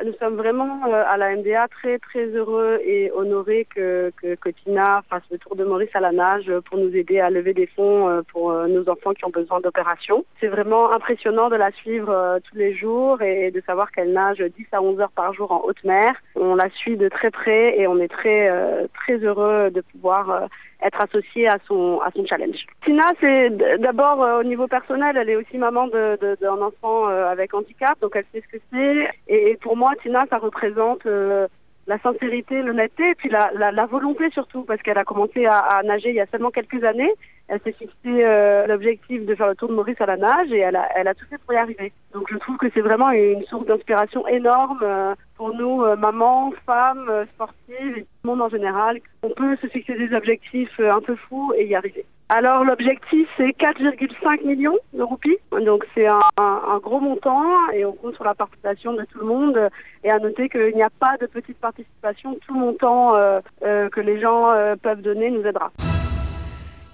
Nous 0.05 0.13
sommes 0.19 0.35
vraiment 0.35 0.85
euh, 0.87 1.03
à 1.07 1.17
la 1.17 1.35
MDA 1.35 1.67
très 1.67 1.99
très 1.99 2.25
heureux 2.27 2.79
et 2.85 3.11
honorés 3.11 3.65
que, 3.65 4.11
que, 4.21 4.49
Tina 4.49 5.01
fasse 5.09 5.23
le 5.29 5.37
tour 5.37 5.55
de 5.55 5.65
Maurice 5.65 5.93
à 5.93 5.99
la 5.99 6.11
nage 6.11 6.51
pour 6.65 6.77
nous 6.77 6.95
aider 6.95 7.19
à 7.19 7.29
lever 7.29 7.53
des 7.53 7.67
fonds 7.67 8.07
euh, 8.07 8.21
pour 8.31 8.51
euh, 8.51 8.67
nos 8.67 8.87
enfants 8.89 9.13
qui 9.13 9.25
ont 9.25 9.29
besoin 9.29 9.59
d'opérations. 9.59 10.25
C'est 10.39 10.47
vraiment 10.47 10.93
impressionnant 10.93 11.49
de 11.49 11.57
la 11.57 11.71
suivre 11.71 12.39
tous 12.49 12.57
les 12.57 12.73
jours 12.73 13.21
et 13.21 13.51
de 13.51 13.61
savoir 13.61 13.91
qu'elle 13.91 14.13
nage 14.13 14.39
10 14.39 14.67
à 14.71 14.81
11 14.81 15.01
heures 15.01 15.11
par 15.11 15.33
jour 15.33 15.51
en 15.51 15.63
haute 15.65 15.83
mer. 15.83 16.11
On 16.35 16.55
la 16.55 16.69
suit 16.69 16.95
de 16.95 17.09
très 17.09 17.31
près 17.31 17.77
et 17.77 17.87
on 17.87 17.99
est 17.99 18.07
très 18.07 18.49
très 18.93 19.17
heureux 19.17 19.69
de 19.69 19.81
pouvoir 19.81 20.47
être 20.81 21.01
associée 21.03 21.47
à 21.47 21.57
son 21.67 21.99
à 21.99 22.11
son 22.15 22.25
challenge. 22.25 22.65
Tina, 22.85 23.05
c'est 23.19 23.49
d'abord 23.79 24.23
euh, 24.23 24.39
au 24.39 24.43
niveau 24.43 24.67
personnel, 24.67 25.17
elle 25.17 25.29
est 25.29 25.35
aussi 25.35 25.57
maman 25.57 25.87
d'un 25.87 26.15
de, 26.15 26.47
enfant 26.47 27.09
euh, 27.09 27.27
avec 27.27 27.53
handicap, 27.53 27.99
donc 28.01 28.13
elle 28.15 28.25
sait 28.33 28.43
ce 28.45 28.57
que 28.57 28.63
c'est. 28.71 29.09
Et, 29.27 29.57
pour 29.61 29.75
moi, 29.75 29.91
Tina, 30.01 30.25
ça 30.29 30.37
représente 30.37 31.05
euh, 31.05 31.47
la 31.87 31.99
sincérité, 31.99 32.61
l'honnêteté, 32.61 33.09
et 33.09 33.15
puis 33.15 33.29
la, 33.29 33.51
la, 33.53 33.85
volonté 33.85 34.29
surtout, 34.31 34.63
parce 34.63 34.81
qu'elle 34.81 34.97
a 34.97 35.03
commencé 35.03 35.45
à, 35.45 35.57
à, 35.57 35.83
nager 35.83 36.09
il 36.09 36.15
y 36.15 36.21
a 36.21 36.27
seulement 36.27 36.51
quelques 36.51 36.83
années. 36.83 37.11
Elle 37.47 37.59
s'est 37.61 37.71
fixé 37.71 38.23
l'objectif 38.67 39.25
de 39.25 39.33
faire 39.33 39.47
le 39.47 39.55
tour 39.55 39.69
de 39.69 39.73
Maurice 39.73 39.99
à 39.99 40.05
la 40.05 40.17
nage 40.17 40.51
et 40.51 40.59
elle 40.59 40.75
a, 40.75 40.87
elle 40.95 41.07
a 41.07 41.15
tout 41.15 41.25
fait 41.27 41.39
pour 41.39 41.55
y 41.55 41.57
arriver. 41.57 41.91
Donc 42.13 42.27
je 42.31 42.37
trouve 42.37 42.57
que 42.57 42.67
c'est 42.75 42.81
vraiment 42.81 43.09
une 43.09 43.43
source 43.45 43.65
d'inspiration 43.65 44.27
énorme 44.27 45.15
pour 45.39 45.55
nous, 45.55 45.83
euh, 45.83 45.95
mamans, 45.95 46.51
femmes, 46.65 47.07
euh, 47.09 47.25
sportives 47.33 47.97
et 47.97 48.01
tout 48.01 48.07
le 48.25 48.29
monde 48.29 48.41
en 48.41 48.49
général. 48.49 48.99
On 49.23 49.29
peut 49.29 49.55
se 49.61 49.67
fixer 49.67 49.95
des 49.95 50.13
objectifs 50.13 50.77
euh, 50.81 50.91
un 50.91 50.99
peu 50.99 51.15
fous 51.15 51.53
et 51.55 51.65
y 51.65 51.75
arriver. 51.75 52.05
Alors 52.27 52.65
l'objectif 52.65 53.27
c'est 53.37 53.57
4,5 53.57 54.45
millions 54.45 54.77
de 54.93 55.01
roupies, 55.01 55.37
donc 55.65 55.85
c'est 55.95 56.07
un, 56.07 56.77
gros 56.79 56.99
montant 56.99 57.49
et 57.73 57.85
on 57.85 57.93
compte 57.93 58.15
sur 58.15 58.25
la 58.25 58.35
participation 58.35 58.93
de 58.93 59.03
tout 59.05 59.19
le 59.19 59.25
monde. 59.25 59.57
Et 60.03 60.11
à 60.11 60.19
noter 60.19 60.49
qu'il 60.49 60.75
n'y 60.75 60.83
a 60.83 60.91
pas 60.99 61.15
de 61.21 61.25
petite 61.25 61.57
participation, 61.57 62.37
tout 62.45 62.53
le 62.53 62.59
montant 62.59 63.13
que 63.61 63.99
les 63.99 64.21
gens 64.21 64.53
peuvent 64.83 65.01
donner 65.01 65.31
nous 65.31 65.43
aidera. 65.43 65.71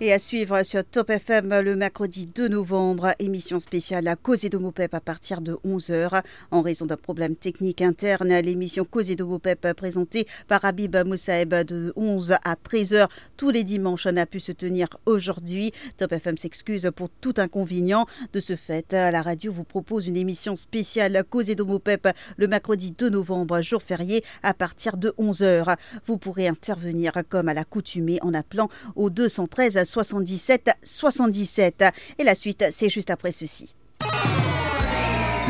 Et 0.02 0.12
à 0.12 0.20
suivre 0.20 0.62
sur 0.64 0.84
Top 0.84 1.10
FM 1.10 1.62
le 1.62 1.78
mercredi 1.78 2.26
2 2.26 2.50
novembre, 2.50 3.14
émission 3.18 3.60
spéciale 3.60 4.10
à 4.10 4.18
Causé 4.18 4.50
d'Homopep 4.50 4.94
à 4.94 5.00
partir 5.00 5.40
de 5.40 5.54
11h. 5.66 6.22
En 6.52 6.62
raison 6.62 6.86
d'un 6.86 6.98
problème 6.98 7.38
technique 7.38 7.82
interne, 7.82 8.38
l'émission 8.42 8.84
Causé 8.84 9.16
d'Homopep 9.16 9.72
présentée 9.72 10.28
par 10.50 10.66
Habib 10.66 10.98
Moussaeb 11.06 11.54
de 11.64 11.94
11 11.96 12.34
à 12.44 12.56
13h 12.56 13.08
tous 13.38 13.52
les 13.52 13.64
dimanches 13.64 14.08
n'a 14.08 14.26
pu 14.26 14.42
se 14.42 14.52
tenir 14.52 14.90
aujourd'hui. 15.06 15.72
Top 15.96 16.12
FM 16.12 16.38
s'excuse 16.38 16.92
pour 16.94 17.10
tout 17.10 17.36
inconvénient. 17.38 18.06
De 18.34 18.42
ce 18.42 18.58
fait, 18.58 18.92
la 18.92 19.22
radio 19.22 19.54
vous 19.54 19.64
propose 19.64 20.08
une 20.08 20.18
émission 20.18 20.58
spéciale 20.58 21.24
Causé 21.30 21.56
d'Homopep 21.56 22.10
le 22.36 22.48
mercredi 22.50 22.92
2 22.92 23.10
novembre, 23.10 23.62
jour 23.62 23.82
férié, 23.82 24.26
à 24.44 24.54
partir 24.54 24.98
de 24.98 25.14
11h. 25.18 25.78
Vous 26.06 26.18
pourrez 26.18 26.50
intervenir 26.50 27.14
comme 27.30 27.48
à 27.48 27.54
l'accoutumée 27.54 28.20
en 28.22 28.34
appelant 28.34 28.68
au 28.98 29.10
213 29.10 29.85
77 29.86 30.72
77. 30.84 31.86
Et 32.20 32.24
la 32.24 32.36
suite, 32.36 32.66
c'est 32.72 32.90
juste 32.90 33.10
après 33.10 33.32
ceci. 33.32 33.74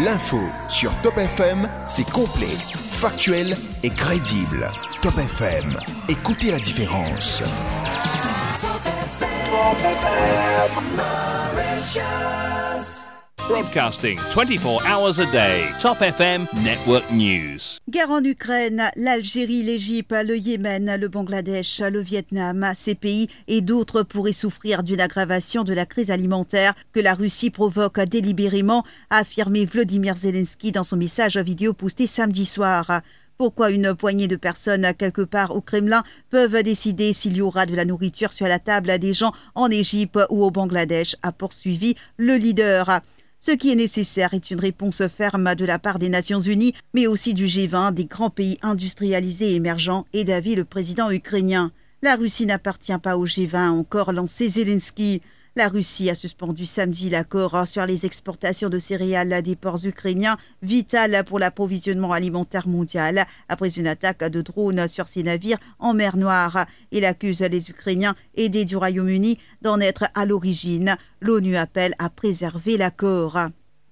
L'info 0.03 0.39
sur 0.67 0.91
Top 1.01 1.17
FM, 1.17 1.69
c'est 1.87 2.09
complet, 2.11 2.57
factuel 2.91 3.55
et 3.81 3.89
crédible. 3.89 4.69
Top 5.01 5.17
FM, 5.17 5.73
écoutez 6.09 6.51
la 6.51 6.59
différence. 6.59 7.41
Broadcasting 13.47 14.17
24 14.17 14.87
hours 14.87 15.19
a 15.19 15.31
day. 15.31 15.65
Top 15.79 16.01
FM 16.01 16.47
Network 16.63 17.03
News. 17.11 17.77
Guerre 17.87 18.09
en 18.09 18.23
Ukraine, 18.23 18.89
l'Algérie, 18.95 19.61
l'Égypte, 19.61 20.15
le 20.25 20.35
Yémen, 20.35 20.97
le 20.99 21.07
Bangladesh, 21.07 21.79
le 21.81 21.99
Vietnam, 21.99 22.71
ces 22.75 22.95
pays 22.95 23.29
et 23.47 23.61
d'autres 23.61 24.01
pourraient 24.01 24.33
souffrir 24.33 24.81
d'une 24.81 24.99
aggravation 24.99 25.63
de 25.63 25.73
la 25.73 25.85
crise 25.85 26.09
alimentaire 26.09 26.73
que 26.91 26.99
la 26.99 27.13
Russie 27.13 27.51
provoque 27.51 27.99
délibérément, 27.99 28.83
a 29.11 29.17
affirmé 29.17 29.65
Vladimir 29.65 30.17
Zelensky 30.17 30.71
dans 30.71 30.83
son 30.83 30.97
message 30.97 31.37
vidéo 31.37 31.73
posté 31.73 32.07
samedi 32.07 32.47
soir. 32.47 33.01
Pourquoi 33.37 33.69
une 33.69 33.93
poignée 33.93 34.27
de 34.27 34.37
personnes 34.37 34.91
quelque 34.97 35.21
part 35.21 35.55
au 35.55 35.61
Kremlin 35.61 36.03
peuvent 36.31 36.63
décider 36.63 37.13
s'il 37.13 37.35
y 37.35 37.41
aura 37.41 37.67
de 37.67 37.75
la 37.75 37.85
nourriture 37.85 38.33
sur 38.33 38.47
la 38.47 38.59
table 38.59 38.97
des 38.97 39.13
gens 39.13 39.33
en 39.53 39.69
Égypte 39.69 40.19
ou 40.31 40.43
au 40.43 40.51
Bangladesh, 40.51 41.15
a 41.21 41.31
poursuivi 41.31 41.95
le 42.17 42.37
leader. 42.37 43.01
Ce 43.39 43.51
qui 43.51 43.71
est 43.71 43.75
nécessaire 43.75 44.33
est 44.33 44.49
une 44.49 44.59
réponse 44.59 45.07
ferme 45.07 45.55
de 45.55 45.65
la 45.65 45.79
part 45.79 45.99
des 45.99 46.09
Nations 46.09 46.39
Unies, 46.39 46.73
mais 46.93 47.07
aussi 47.07 47.33
du 47.33 47.45
G20, 47.45 47.93
des 47.93 48.05
grands 48.05 48.29
pays 48.29 48.57
industrialisés 48.61 49.53
émergents, 49.55 50.05
et 50.13 50.23
d'avis 50.23 50.55
le 50.55 50.65
président 50.65 51.11
ukrainien. 51.11 51.71
La 52.01 52.15
Russie 52.15 52.45
n'appartient 52.45 52.97
pas 52.97 53.17
au 53.17 53.25
G20, 53.25 53.69
encore 53.69 54.13
lancé 54.13 54.49
Zelensky. 54.49 55.21
La 55.57 55.69
Russie 55.69 56.09
a 56.09 56.15
suspendu 56.15 56.65
samedi 56.65 57.09
l'accord 57.09 57.65
sur 57.65 57.85
les 57.85 58.05
exportations 58.05 58.67
de 58.67 58.77
céréales 58.77 59.41
des 59.41 59.55
ports 59.55 59.85
ukrainiens, 59.85 60.35
vital 60.61 61.23
pour 61.25 61.39
l'approvisionnement 61.39 62.11
alimentaire 62.11 62.67
mondial, 62.67 63.25
après 63.47 63.69
une 63.69 63.87
attaque 63.87 64.25
de 64.25 64.41
drones 64.41 64.89
sur 64.89 65.07
ses 65.07 65.23
navires 65.23 65.59
en 65.79 65.93
mer 65.93 66.17
Noire. 66.17 66.65
Il 66.91 67.05
accuse 67.05 67.39
les 67.39 67.69
Ukrainiens 67.69 68.17
aidés 68.35 68.65
du 68.65 68.75
Royaume-Uni 68.75 69.39
d'en 69.61 69.79
être 69.79 70.03
à 70.13 70.25
l'origine. 70.25 70.97
L'ONU 71.21 71.55
appelle 71.55 71.95
à 71.99 72.09
préserver 72.09 72.75
l'accord. 72.75 73.39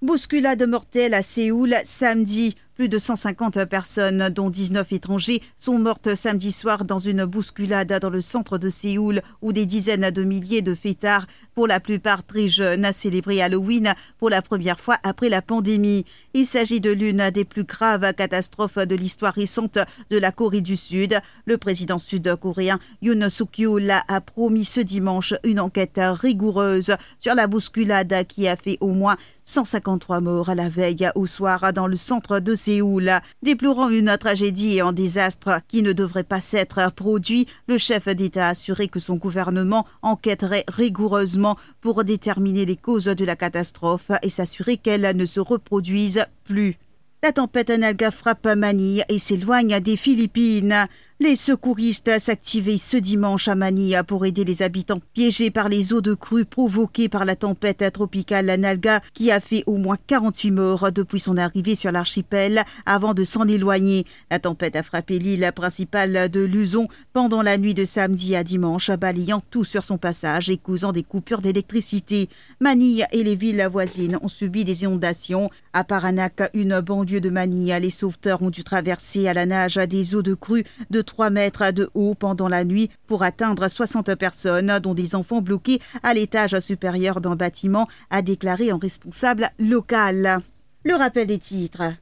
Bousculade 0.02 0.68
mortelle 0.68 1.14
à 1.14 1.22
Séoul 1.22 1.74
samedi. 1.86 2.56
Plus 2.74 2.88
de 2.88 2.98
150 2.98 3.66
personnes, 3.66 4.30
dont 4.30 4.50
19 4.50 4.90
étrangers, 4.92 5.40
sont 5.56 5.78
mortes 5.78 6.16
samedi 6.16 6.50
soir 6.50 6.84
dans 6.84 6.98
une 6.98 7.24
bousculade 7.24 7.96
dans 8.00 8.10
le 8.10 8.20
centre 8.20 8.58
de 8.58 8.68
Séoul 8.68 9.22
où 9.42 9.52
des 9.52 9.64
dizaines 9.64 10.10
de 10.10 10.24
milliers 10.24 10.60
de 10.60 10.74
fêtards, 10.74 11.28
pour 11.54 11.68
la 11.68 11.78
plupart 11.78 12.26
très 12.26 12.48
jeunes, 12.48 12.84
a 12.84 12.92
célébré 12.92 13.40
Halloween 13.40 13.94
pour 14.18 14.28
la 14.28 14.42
première 14.42 14.80
fois 14.80 14.96
après 15.04 15.28
la 15.28 15.40
pandémie. 15.40 16.04
Il 16.36 16.46
s'agit 16.46 16.80
de 16.80 16.90
l'une 16.90 17.30
des 17.30 17.44
plus 17.44 17.62
graves 17.62 18.12
catastrophes 18.12 18.78
de 18.78 18.96
l'histoire 18.96 19.34
récente 19.34 19.78
de 20.10 20.18
la 20.18 20.32
Corée 20.32 20.62
du 20.62 20.76
Sud. 20.76 21.16
Le 21.46 21.58
président 21.58 22.00
sud-coréen 22.00 22.80
Yoon 23.02 23.30
Suk-yeol 23.30 23.92
a 24.08 24.20
promis 24.20 24.64
ce 24.64 24.80
dimanche 24.80 25.34
une 25.44 25.60
enquête 25.60 26.00
rigoureuse 26.02 26.96
sur 27.20 27.36
la 27.36 27.46
bousculade 27.46 28.26
qui 28.26 28.48
a 28.48 28.56
fait 28.56 28.78
au 28.80 28.88
moins 28.88 29.16
153 29.44 30.20
morts 30.20 30.48
à 30.48 30.54
la 30.54 30.68
veille 30.68 31.08
au 31.14 31.26
soir 31.26 31.72
dans 31.72 31.86
le 31.86 31.96
centre 31.96 32.40
de 32.40 32.54
Séoul. 32.54 33.10
Déplorant 33.42 33.90
une 33.90 34.16
tragédie 34.18 34.76
et 34.76 34.80
un 34.80 34.92
désastre 34.92 35.60
qui 35.68 35.82
ne 35.82 35.92
devrait 35.92 36.24
pas 36.24 36.40
s'être 36.40 36.90
produit, 36.92 37.46
le 37.68 37.78
chef 37.78 38.08
d'État 38.08 38.46
a 38.46 38.50
assuré 38.50 38.88
que 38.88 39.00
son 39.00 39.16
gouvernement 39.16 39.86
enquêterait 40.02 40.64
rigoureusement 40.66 41.56
pour 41.80 42.04
déterminer 42.04 42.64
les 42.64 42.76
causes 42.76 43.04
de 43.04 43.24
la 43.24 43.36
catastrophe 43.36 44.10
et 44.22 44.30
s'assurer 44.30 44.78
qu'elle 44.78 45.14
ne 45.14 45.26
se 45.26 45.40
reproduise 45.40 46.23
plus. 46.44 46.76
La 47.22 47.32
tempête 47.32 47.70
Analga 47.70 48.10
frappe 48.10 48.46
Manille 48.46 49.04
et 49.08 49.18
s'éloigne 49.18 49.80
des 49.80 49.96
Philippines. 49.96 50.86
Les 51.20 51.36
secouristes 51.36 52.18
s'activaient 52.18 52.76
ce 52.76 52.96
dimanche 52.96 53.46
à 53.46 53.54
Manille 53.54 54.00
pour 54.08 54.26
aider 54.26 54.42
les 54.44 54.62
habitants 54.62 55.00
piégés 55.12 55.52
par 55.52 55.68
les 55.68 55.92
eaux 55.92 56.00
de 56.00 56.12
crue 56.12 56.44
provoquées 56.44 57.08
par 57.08 57.24
la 57.24 57.36
tempête 57.36 57.84
tropicale 57.92 58.52
Nalga 58.58 59.00
qui 59.14 59.30
a 59.30 59.38
fait 59.38 59.62
au 59.68 59.76
moins 59.76 59.96
48 60.08 60.50
morts 60.50 60.90
depuis 60.90 61.20
son 61.20 61.36
arrivée 61.36 61.76
sur 61.76 61.92
l'archipel 61.92 62.64
avant 62.84 63.14
de 63.14 63.22
s'en 63.22 63.46
éloigner. 63.46 64.06
La 64.28 64.40
tempête 64.40 64.74
a 64.74 64.82
frappé 64.82 65.20
l'île 65.20 65.48
principale 65.54 66.28
de 66.30 66.40
Luzon 66.40 66.88
pendant 67.12 67.42
la 67.42 67.58
nuit 67.58 67.74
de 67.74 67.84
samedi 67.84 68.34
à 68.34 68.42
dimanche, 68.42 68.90
balayant 68.90 69.42
tout 69.52 69.64
sur 69.64 69.84
son 69.84 69.98
passage 69.98 70.50
et 70.50 70.56
causant 70.56 70.90
des 70.90 71.04
coupures 71.04 71.42
d'électricité. 71.42 72.28
Manille 72.58 73.06
et 73.12 73.22
les 73.22 73.36
villes 73.36 73.68
voisines 73.70 74.18
ont 74.20 74.28
subi 74.28 74.64
des 74.64 74.82
inondations. 74.82 75.48
À 75.74 75.84
Paranac, 75.84 76.50
une 76.54 76.80
banlieue 76.80 77.20
de 77.20 77.30
Manille, 77.30 77.78
les 77.80 77.90
sauveteurs 77.90 78.42
ont 78.42 78.50
dû 78.50 78.64
traverser 78.64 79.28
à 79.28 79.34
la 79.34 79.46
nage 79.46 79.76
des 79.76 80.16
eaux 80.16 80.22
de 80.22 80.34
crue 80.34 80.64
de 80.90 81.03
3 81.04 81.30
mètres 81.30 81.70
de 81.70 81.90
haut 81.94 82.14
pendant 82.14 82.48
la 82.48 82.64
nuit 82.64 82.90
pour 83.06 83.22
atteindre 83.22 83.68
60 83.68 84.14
personnes, 84.14 84.78
dont 84.82 84.94
des 84.94 85.14
enfants 85.14 85.42
bloqués 85.42 85.80
à 86.02 86.14
l'étage 86.14 86.58
supérieur 86.60 87.20
d'un 87.20 87.36
bâtiment, 87.36 87.88
a 88.10 88.22
déclaré 88.22 88.70
un 88.70 88.78
responsable 88.78 89.50
local. 89.58 90.38
Le 90.84 90.94
rappel 90.94 91.26
des 91.26 91.38
titres. 91.38 91.94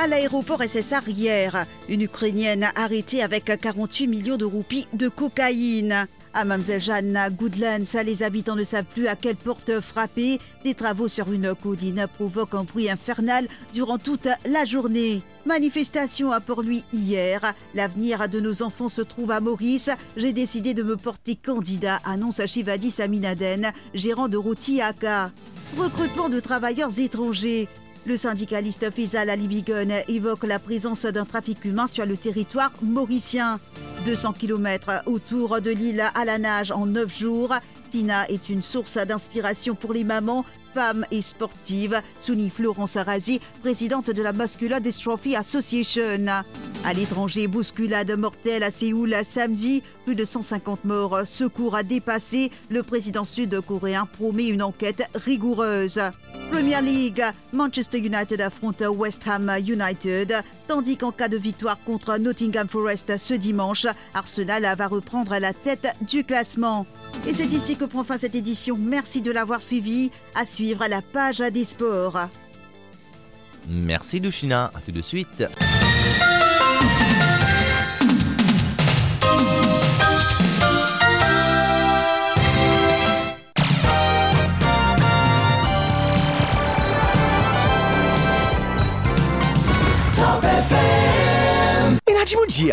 À 0.00 0.06
l'aéroport 0.06 0.62
SSR 0.62 1.08
hier, 1.08 1.66
une 1.88 2.02
Ukrainienne 2.02 2.68
arrêtée 2.76 3.20
avec 3.20 3.46
48 3.60 4.06
millions 4.06 4.36
de 4.36 4.44
roupies 4.44 4.86
de 4.92 5.08
cocaïne. 5.08 6.06
À 6.38 6.44
Mamzejana 6.44 7.30
Goodlands, 7.30 8.00
les 8.04 8.22
habitants 8.22 8.54
ne 8.54 8.62
savent 8.62 8.84
plus 8.84 9.08
à 9.08 9.16
quelle 9.16 9.34
porte 9.34 9.80
frapper. 9.80 10.38
Des 10.62 10.74
travaux 10.74 11.08
sur 11.08 11.32
une 11.32 11.52
colline 11.56 12.06
provoquent 12.16 12.54
un 12.54 12.62
bruit 12.62 12.88
infernal 12.88 13.48
durant 13.72 13.98
toute 13.98 14.28
la 14.46 14.64
journée. 14.64 15.20
Manifestation 15.46 16.30
à 16.30 16.38
Port-Louis 16.38 16.84
hier. 16.92 17.40
L'avenir 17.74 18.28
de 18.28 18.38
nos 18.38 18.62
enfants 18.62 18.88
se 18.88 19.02
trouve 19.02 19.32
à 19.32 19.40
Maurice. 19.40 19.90
J'ai 20.16 20.32
décidé 20.32 20.74
de 20.74 20.84
me 20.84 20.96
porter 20.96 21.34
candidat, 21.34 21.98
annonce 22.04 22.46
Shivadi 22.46 22.92
Saminaden, 22.92 23.72
gérant 23.92 24.28
de 24.28 24.36
Routiaka. 24.36 25.32
Recrutement 25.76 26.28
de 26.28 26.38
travailleurs 26.38 26.96
étrangers. 27.00 27.66
Le 28.08 28.16
syndicaliste 28.16 28.90
Faisal 28.90 29.28
Alibigun 29.28 29.90
évoque 30.08 30.44
la 30.44 30.58
présence 30.58 31.04
d'un 31.04 31.26
trafic 31.26 31.62
humain 31.66 31.86
sur 31.86 32.06
le 32.06 32.16
territoire 32.16 32.72
mauricien. 32.80 33.60
200 34.06 34.32
km 34.32 35.02
autour 35.04 35.60
de 35.60 35.70
l'île 35.70 36.02
à 36.14 36.24
la 36.24 36.38
nage 36.38 36.70
en 36.70 36.86
9 36.86 37.14
jours. 37.14 37.54
Tina 37.90 38.26
est 38.30 38.48
une 38.48 38.62
source 38.62 38.96
d'inspiration 38.96 39.74
pour 39.74 39.92
les 39.92 40.04
mamans, 40.04 40.46
femmes 40.72 41.04
et 41.10 41.20
sportives, 41.20 42.00
souligne 42.18 42.48
Florence 42.48 42.96
Arazi, 42.96 43.40
présidente 43.60 44.10
de 44.10 44.22
la 44.22 44.32
Muscular 44.32 44.80
Dystrophy 44.80 45.36
Association. 45.36 46.24
À 46.84 46.94
l'étranger, 46.94 47.48
bousculade 47.48 48.10
mortelle 48.16 48.62
à 48.62 48.70
Séoul 48.70 49.14
samedi, 49.24 49.82
plus 50.04 50.14
de 50.14 50.24
150 50.24 50.84
morts, 50.84 51.20
secours 51.26 51.74
à 51.74 51.82
dépasser. 51.82 52.50
Le 52.70 52.82
président 52.82 53.24
sud-coréen 53.24 54.06
promet 54.06 54.46
une 54.46 54.62
enquête 54.62 55.02
rigoureuse. 55.14 56.00
Premier 56.50 56.80
League, 56.80 57.22
Manchester 57.52 57.98
United 57.98 58.40
affronte 58.40 58.82
West 58.88 59.24
Ham 59.26 59.52
United, 59.58 60.34
tandis 60.66 60.96
qu'en 60.96 61.12
cas 61.12 61.28
de 61.28 61.36
victoire 61.36 61.78
contre 61.84 62.16
Nottingham 62.16 62.68
Forest 62.68 63.18
ce 63.18 63.34
dimanche, 63.34 63.86
Arsenal 64.14 64.74
va 64.78 64.86
reprendre 64.86 65.36
la 65.38 65.52
tête 65.52 65.88
du 66.00 66.24
classement. 66.24 66.86
Et 67.26 67.34
c'est 67.34 67.52
ici 67.52 67.76
que 67.76 67.84
prend 67.84 68.04
fin 68.04 68.16
cette 68.16 68.34
édition. 68.34 68.78
Merci 68.80 69.20
de 69.20 69.30
l'avoir 69.30 69.60
suivi. 69.60 70.10
À 70.34 70.46
suivre 70.46 70.82
à 70.82 70.88
la 70.88 71.02
page 71.02 71.38
des 71.38 71.64
sports. 71.64 72.18
Merci 73.68 74.20
Dushina, 74.20 74.70
à 74.74 74.80
tout 74.80 74.92
de 74.92 75.02
suite. 75.02 75.44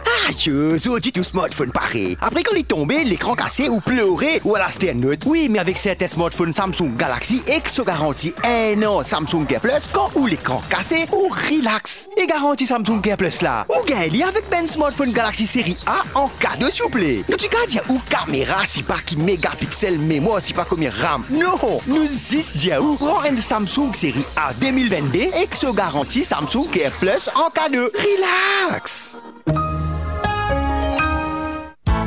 Ah, 0.05 0.31
je, 0.31 0.99
dis 0.99 1.11
tout 1.11 1.23
smartphone 1.23 1.71
pareil. 1.71 2.17
Après, 2.21 2.43
quand 2.43 2.55
il 2.55 2.61
est 2.61 2.67
tombé, 2.67 3.03
l'écran 3.03 3.35
cassé 3.35 3.69
ou 3.69 3.79
pleuré 3.79 4.41
ou 4.43 4.55
à 4.55 4.59
la 4.59 4.71
sternute. 4.71 5.21
Oui, 5.25 5.47
mais 5.49 5.59
avec 5.59 5.77
certains 5.77 6.07
smartphones 6.07 6.53
Samsung 6.53 6.95
Galaxy 6.97 7.43
X, 7.47 7.81
garantie 7.85 8.33
un 8.43 8.81
an 8.83 9.03
Samsung 9.03 9.45
Care 9.47 9.61
Plus, 9.61 9.87
quand 9.91 10.09
ou 10.15 10.25
l'écran 10.25 10.61
cassé 10.69 11.05
ou 11.11 11.29
relax. 11.29 12.09
Et 12.17 12.25
garantie 12.25 12.65
Samsung 12.65 12.99
Care 13.01 13.17
Plus 13.17 13.41
là, 13.41 13.65
ou 13.69 13.85
gagne 13.85 14.23
avec 14.23 14.49
ben 14.49 14.65
smartphone 14.65 15.11
Galaxy 15.11 15.45
série 15.45 15.77
A 15.85 16.01
en 16.17 16.27
cas 16.39 16.55
de 16.59 16.69
souple. 16.71 17.03
Nous 17.29 17.37
tu 17.37 17.47
dire 17.67 17.83
ou 17.89 17.99
caméra 18.09 18.65
si 18.65 18.81
pas 18.81 18.97
qui 19.05 19.17
mégapixels, 19.17 19.99
mémoire 19.99 20.41
si 20.41 20.53
pas 20.53 20.65
combien 20.65 20.89
RAM. 20.89 21.21
Non, 21.29 21.59
nous 21.87 22.07
6 22.07 22.55
dia 22.55 22.81
ou 22.81 22.97
un 23.23 23.39
Samsung 23.39 23.93
série 23.93 24.25
A 24.35 24.51
2022 24.53 25.19
et 25.19 25.47
que 25.47 25.75
garantie 25.75 26.23
Samsung 26.23 26.67
Care 26.71 26.91
Plus 26.93 27.29
en 27.35 27.49
cas 27.49 27.69
de 27.69 27.91
relax. 27.93 29.17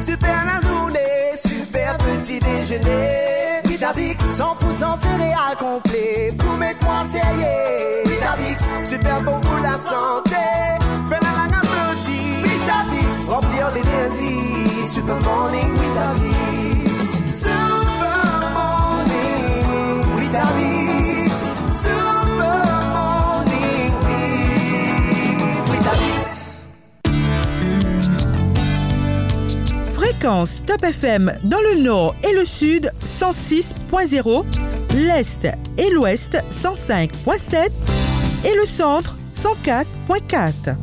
Super 0.00 0.44
la 0.46 0.59
super 1.37 1.96
petit 1.98 2.38
déjeuner. 2.38 3.61
Vitamix, 3.64 4.24
100% 4.24 4.96
céréales 4.96 5.57
complet. 5.59 6.33
Pour 6.38 6.57
moi 6.57 7.04
sérieux. 7.04 8.02
Vitamix, 8.07 8.62
super 8.85 9.20
bon 9.22 9.40
pour 9.40 9.59
la 9.62 9.76
santé. 9.76 10.37
Fais 11.09 11.20
la 11.22 11.33
langue 11.38 11.54
applaudie. 11.54 12.42
Vitamix, 12.42 13.28
remplir 13.28 13.70
l'énergie. 13.74 14.85
Super 14.87 15.20
morning, 15.22 15.72
Vitamix. 15.74 17.18
Super 17.33 18.50
morning, 18.54 20.04
Vitamix. 20.16 21.33
Super 21.72 22.27
Fréquence 30.18 30.64
Top 30.66 30.83
FM 30.85 31.33
dans 31.44 31.61
le 31.61 31.81
nord 31.81 32.16
et 32.28 32.35
le 32.35 32.44
sud 32.44 32.90
106.0, 33.04 34.44
l'est 34.96 35.48
et 35.76 35.90
l'ouest 35.90 36.37
105.7 36.50 37.70
et 38.44 38.54
le 38.57 38.66
centre 38.66 39.16
104.4. 39.33 40.74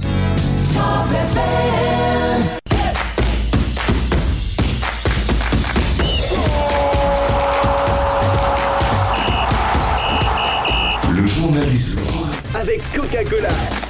Le 11.14 11.28
journalisme 11.28 12.00
Avec 12.54 12.82
Coca-Cola. 12.94 13.85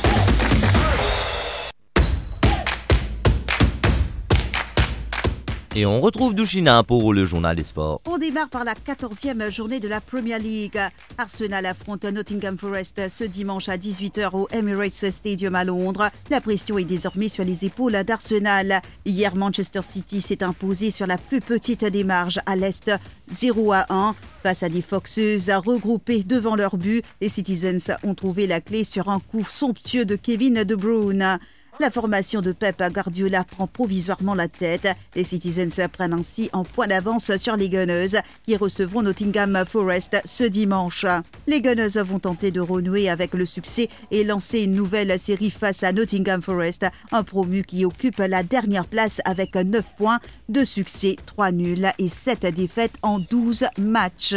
Et 5.77 5.85
on 5.85 5.99
retrouve 5.99 6.33
Dushina 6.33 6.83
pour 6.83 7.13
le 7.13 7.25
journal 7.25 7.53
des 7.53 7.65
sports. 7.65 7.99
On 8.05 8.17
démarre 8.17 8.47
par 8.47 8.63
la 8.63 8.75
14e 8.75 9.51
journée 9.51 9.81
de 9.81 9.89
la 9.89 9.99
Premier 9.99 10.39
League. 10.39 10.79
Arsenal 11.17 11.65
affronte 11.65 12.05
Nottingham 12.05 12.57
Forest 12.57 13.09
ce 13.09 13.25
dimanche 13.25 13.67
à 13.67 13.75
18h 13.75 14.29
au 14.37 14.47
Emirates 14.53 15.11
Stadium 15.11 15.53
à 15.53 15.65
Londres. 15.65 16.09
La 16.29 16.39
pression 16.39 16.77
est 16.77 16.85
désormais 16.85 17.27
sur 17.27 17.43
les 17.43 17.65
épaules 17.65 18.05
d'Arsenal. 18.05 18.81
Hier, 19.05 19.35
Manchester 19.35 19.81
City 19.81 20.21
s'est 20.21 20.43
imposé 20.43 20.91
sur 20.91 21.07
la 21.07 21.17
plus 21.17 21.41
petite 21.41 21.83
des 21.83 22.05
marges 22.05 22.39
à 22.45 22.55
l'Est 22.55 22.89
0 23.33 23.73
à 23.73 23.85
1. 23.89 24.15
Face 24.43 24.63
à 24.63 24.69
des 24.69 24.81
Foxes 24.81 25.49
regroupés 25.49 26.23
devant 26.23 26.55
leur 26.55 26.77
but, 26.77 27.03
les 27.19 27.27
Citizens 27.27 27.97
ont 28.03 28.15
trouvé 28.15 28.47
la 28.47 28.61
clé 28.61 28.85
sur 28.85 29.09
un 29.09 29.19
coup 29.19 29.43
somptueux 29.43 30.05
de 30.05 30.15
Kevin 30.15 30.63
De 30.63 30.75
Bruyne. 30.75 31.37
La 31.79 31.91
formation 31.91 32.41
de 32.41 32.53
Pep 32.53 32.81
Guardiola 32.93 33.43
prend 33.43 33.67
provisoirement 33.67 34.33
la 34.33 34.47
tête. 34.47 34.87
Les 35.13 35.25
Citizens 35.25 35.87
prennent 35.91 36.13
ainsi 36.13 36.49
en 36.53 36.63
point 36.63 36.87
d'avance 36.87 37.35
sur 37.35 37.57
les 37.57 37.67
Gunners 37.67 38.21
qui 38.45 38.55
recevront 38.55 39.01
Nottingham 39.01 39.65
Forest 39.67 40.21
ce 40.23 40.45
dimanche. 40.45 41.05
Les 41.47 41.61
Gunners 41.61 42.01
vont 42.01 42.19
tenter 42.19 42.51
de 42.51 42.61
renouer 42.61 43.09
avec 43.09 43.33
le 43.33 43.45
succès 43.45 43.89
et 44.09 44.23
lancer 44.23 44.61
une 44.61 44.73
nouvelle 44.73 45.19
série 45.19 45.51
face 45.51 45.83
à 45.83 45.91
Nottingham 45.91 46.41
Forest, 46.41 46.85
un 47.11 47.23
promu 47.23 47.63
qui 47.63 47.83
occupe 47.83 48.19
la 48.19 48.43
dernière 48.43 48.87
place 48.87 49.19
avec 49.25 49.55
9 49.55 49.85
points 49.97 50.19
de 50.47 50.63
succès, 50.63 51.17
3 51.25 51.51
nuls 51.51 51.91
et 51.99 52.09
7 52.09 52.45
défaites 52.55 52.93
en 53.01 53.19
12 53.19 53.65
matchs. 53.77 54.35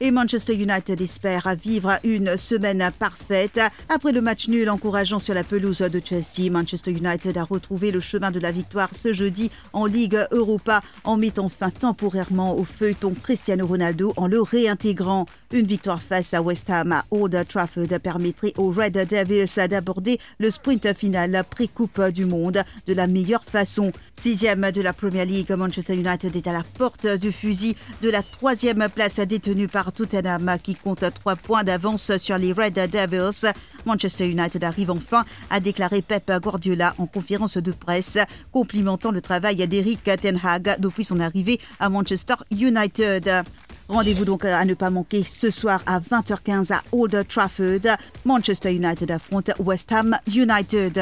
Et 0.00 0.10
Manchester 0.10 0.54
United 0.54 1.00
espère 1.00 1.56
vivre 1.56 1.98
une 2.04 2.36
semaine 2.36 2.90
parfaite. 2.98 3.58
Après 3.88 4.12
le 4.12 4.20
match 4.20 4.46
nul 4.46 4.68
encourageant 4.68 5.18
sur 5.18 5.32
la 5.32 5.42
pelouse 5.42 5.78
de 5.78 6.02
Chelsea, 6.04 6.50
Manchester 6.50 6.90
United 6.90 7.38
a 7.38 7.44
retrouvé 7.44 7.90
le 7.90 8.00
chemin 8.00 8.30
de 8.30 8.38
la 8.38 8.52
victoire 8.52 8.90
ce 8.94 9.14
jeudi 9.14 9.50
en 9.72 9.86
Ligue 9.86 10.26
Europa 10.32 10.82
en 11.04 11.16
mettant 11.16 11.48
fin 11.48 11.70
temporairement 11.70 12.58
au 12.58 12.64
feuilleton 12.64 13.14
Cristiano 13.14 13.66
Ronaldo 13.66 14.12
en 14.18 14.26
le 14.26 14.42
réintégrant. 14.42 15.24
Une 15.52 15.66
victoire 15.66 16.02
face 16.02 16.34
à 16.34 16.42
West 16.42 16.68
Ham 16.70 16.90
à 16.90 17.04
Old 17.12 17.46
Trafford 17.46 17.86
permettrait 18.02 18.52
aux 18.56 18.72
Red 18.72 18.94
Devils 19.08 19.68
d'aborder 19.68 20.18
le 20.40 20.50
sprint 20.50 20.92
final 20.92 21.44
pré-coupe 21.48 22.02
du 22.10 22.26
monde 22.26 22.64
de 22.88 22.92
la 22.92 23.06
meilleure 23.06 23.44
façon. 23.44 23.92
Sixième 24.16 24.72
de 24.72 24.80
la 24.82 24.92
Premier 24.92 25.24
League, 25.24 25.52
Manchester 25.52 25.94
United 25.94 26.34
est 26.34 26.46
à 26.48 26.52
la 26.52 26.64
porte 26.64 27.06
du 27.06 27.30
fusil 27.30 27.76
de 28.02 28.10
la 28.10 28.24
troisième 28.24 28.88
place 28.92 29.20
détenue 29.20 29.68
par 29.68 29.92
Tottenham 29.92 30.56
qui 30.60 30.74
compte 30.74 31.04
trois 31.14 31.36
points 31.36 31.62
d'avance 31.62 32.16
sur 32.16 32.38
les 32.38 32.52
Red 32.52 32.74
Devils. 32.74 33.52
Manchester 33.84 34.28
United 34.28 34.64
arrive 34.64 34.90
enfin 34.90 35.24
à 35.48 35.60
déclarer 35.60 36.02
Pep 36.02 36.28
Guardiola 36.42 36.96
en 36.98 37.06
conférence 37.06 37.56
de 37.56 37.70
presse, 37.70 38.18
complimentant 38.50 39.12
le 39.12 39.20
travail 39.20 39.66
d'Eric 39.68 40.10
Ten 40.20 40.40
Hag 40.42 40.80
depuis 40.80 41.04
son 41.04 41.20
arrivée 41.20 41.60
à 41.78 41.88
Manchester 41.88 42.34
United. 42.50 43.44
Rendez-vous 43.88 44.24
donc 44.24 44.44
à 44.44 44.64
ne 44.64 44.74
pas 44.74 44.90
manquer 44.90 45.22
ce 45.22 45.50
soir 45.50 45.80
à 45.86 46.00
20h15 46.00 46.72
à 46.72 46.82
Old 46.90 47.26
Trafford. 47.28 47.96
Manchester 48.24 48.74
United 48.74 49.10
affronte 49.10 49.50
West 49.60 49.92
Ham 49.92 50.16
United. 50.26 51.00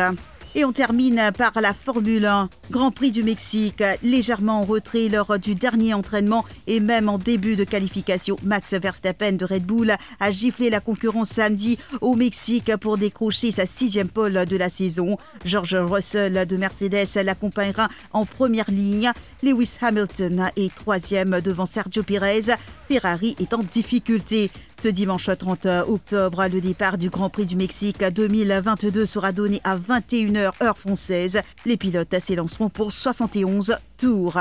Et 0.57 0.65
on 0.65 0.71
termine 0.71 1.33
par 1.37 1.61
la 1.61 1.75
Formule 1.75 2.27
1. 2.27 2.49
Grand 2.71 2.93
Prix 2.93 3.11
du 3.11 3.25
Mexique, 3.25 3.83
légèrement 4.05 4.61
en 4.61 4.65
retrait 4.65 5.09
lors 5.09 5.37
du 5.37 5.57
dernier 5.57 5.95
entraînement 5.95 6.45
et 6.69 6.79
même 6.79 7.09
en 7.09 7.19
début 7.19 7.57
de 7.57 7.65
qualification. 7.65 8.37
Max 8.45 8.73
Verstappen 8.75 9.33
de 9.33 9.45
Red 9.45 9.65
Bull 9.65 9.93
a 10.21 10.31
giflé 10.31 10.71
la 10.71 10.79
concurrence 10.79 11.31
samedi 11.31 11.77
au 12.01 12.15
Mexique 12.15 12.77
pour 12.77 12.99
décrocher 12.99 13.51
sa 13.51 13.67
sixième 13.67 14.09
pole 14.09 14.47
de 14.47 14.57
la 14.57 14.71
saison. 14.71 15.19
George 15.45 15.75
Russell 15.75 16.47
de 16.47 16.57
Mercedes 16.57 17.21
l'accompagnera 17.25 17.89
en 18.13 18.25
première 18.25 18.71
ligne. 18.71 19.11
Lewis 19.43 19.77
Hamilton 19.81 20.51
est 20.55 20.73
troisième 20.73 21.41
devant 21.41 21.67
Sergio 21.67 22.05
Perez. 22.05 22.55
Ferrari 22.89 23.35
est 23.41 23.55
en 23.55 23.65
difficulté. 23.65 24.53
Ce 24.79 24.89
dimanche 24.89 25.31
30 25.37 25.67
octobre, 25.87 26.47
le 26.49 26.61
départ 26.61 26.99
du 26.99 27.11
Grand 27.11 27.31
Prix 27.31 27.47
du 27.47 27.57
Mexique 27.57 28.05
2022 28.05 29.07
sera 29.07 29.33
donné 29.33 29.61
à 29.65 29.77
21h 29.77 30.53
heure 30.63 30.79
française. 30.79 31.41
Les 31.65 31.77
pilotes 31.77 32.19
s'élanceront 32.19 32.69
pour 32.69 32.93
71 32.93 33.77
tours. 33.97 34.33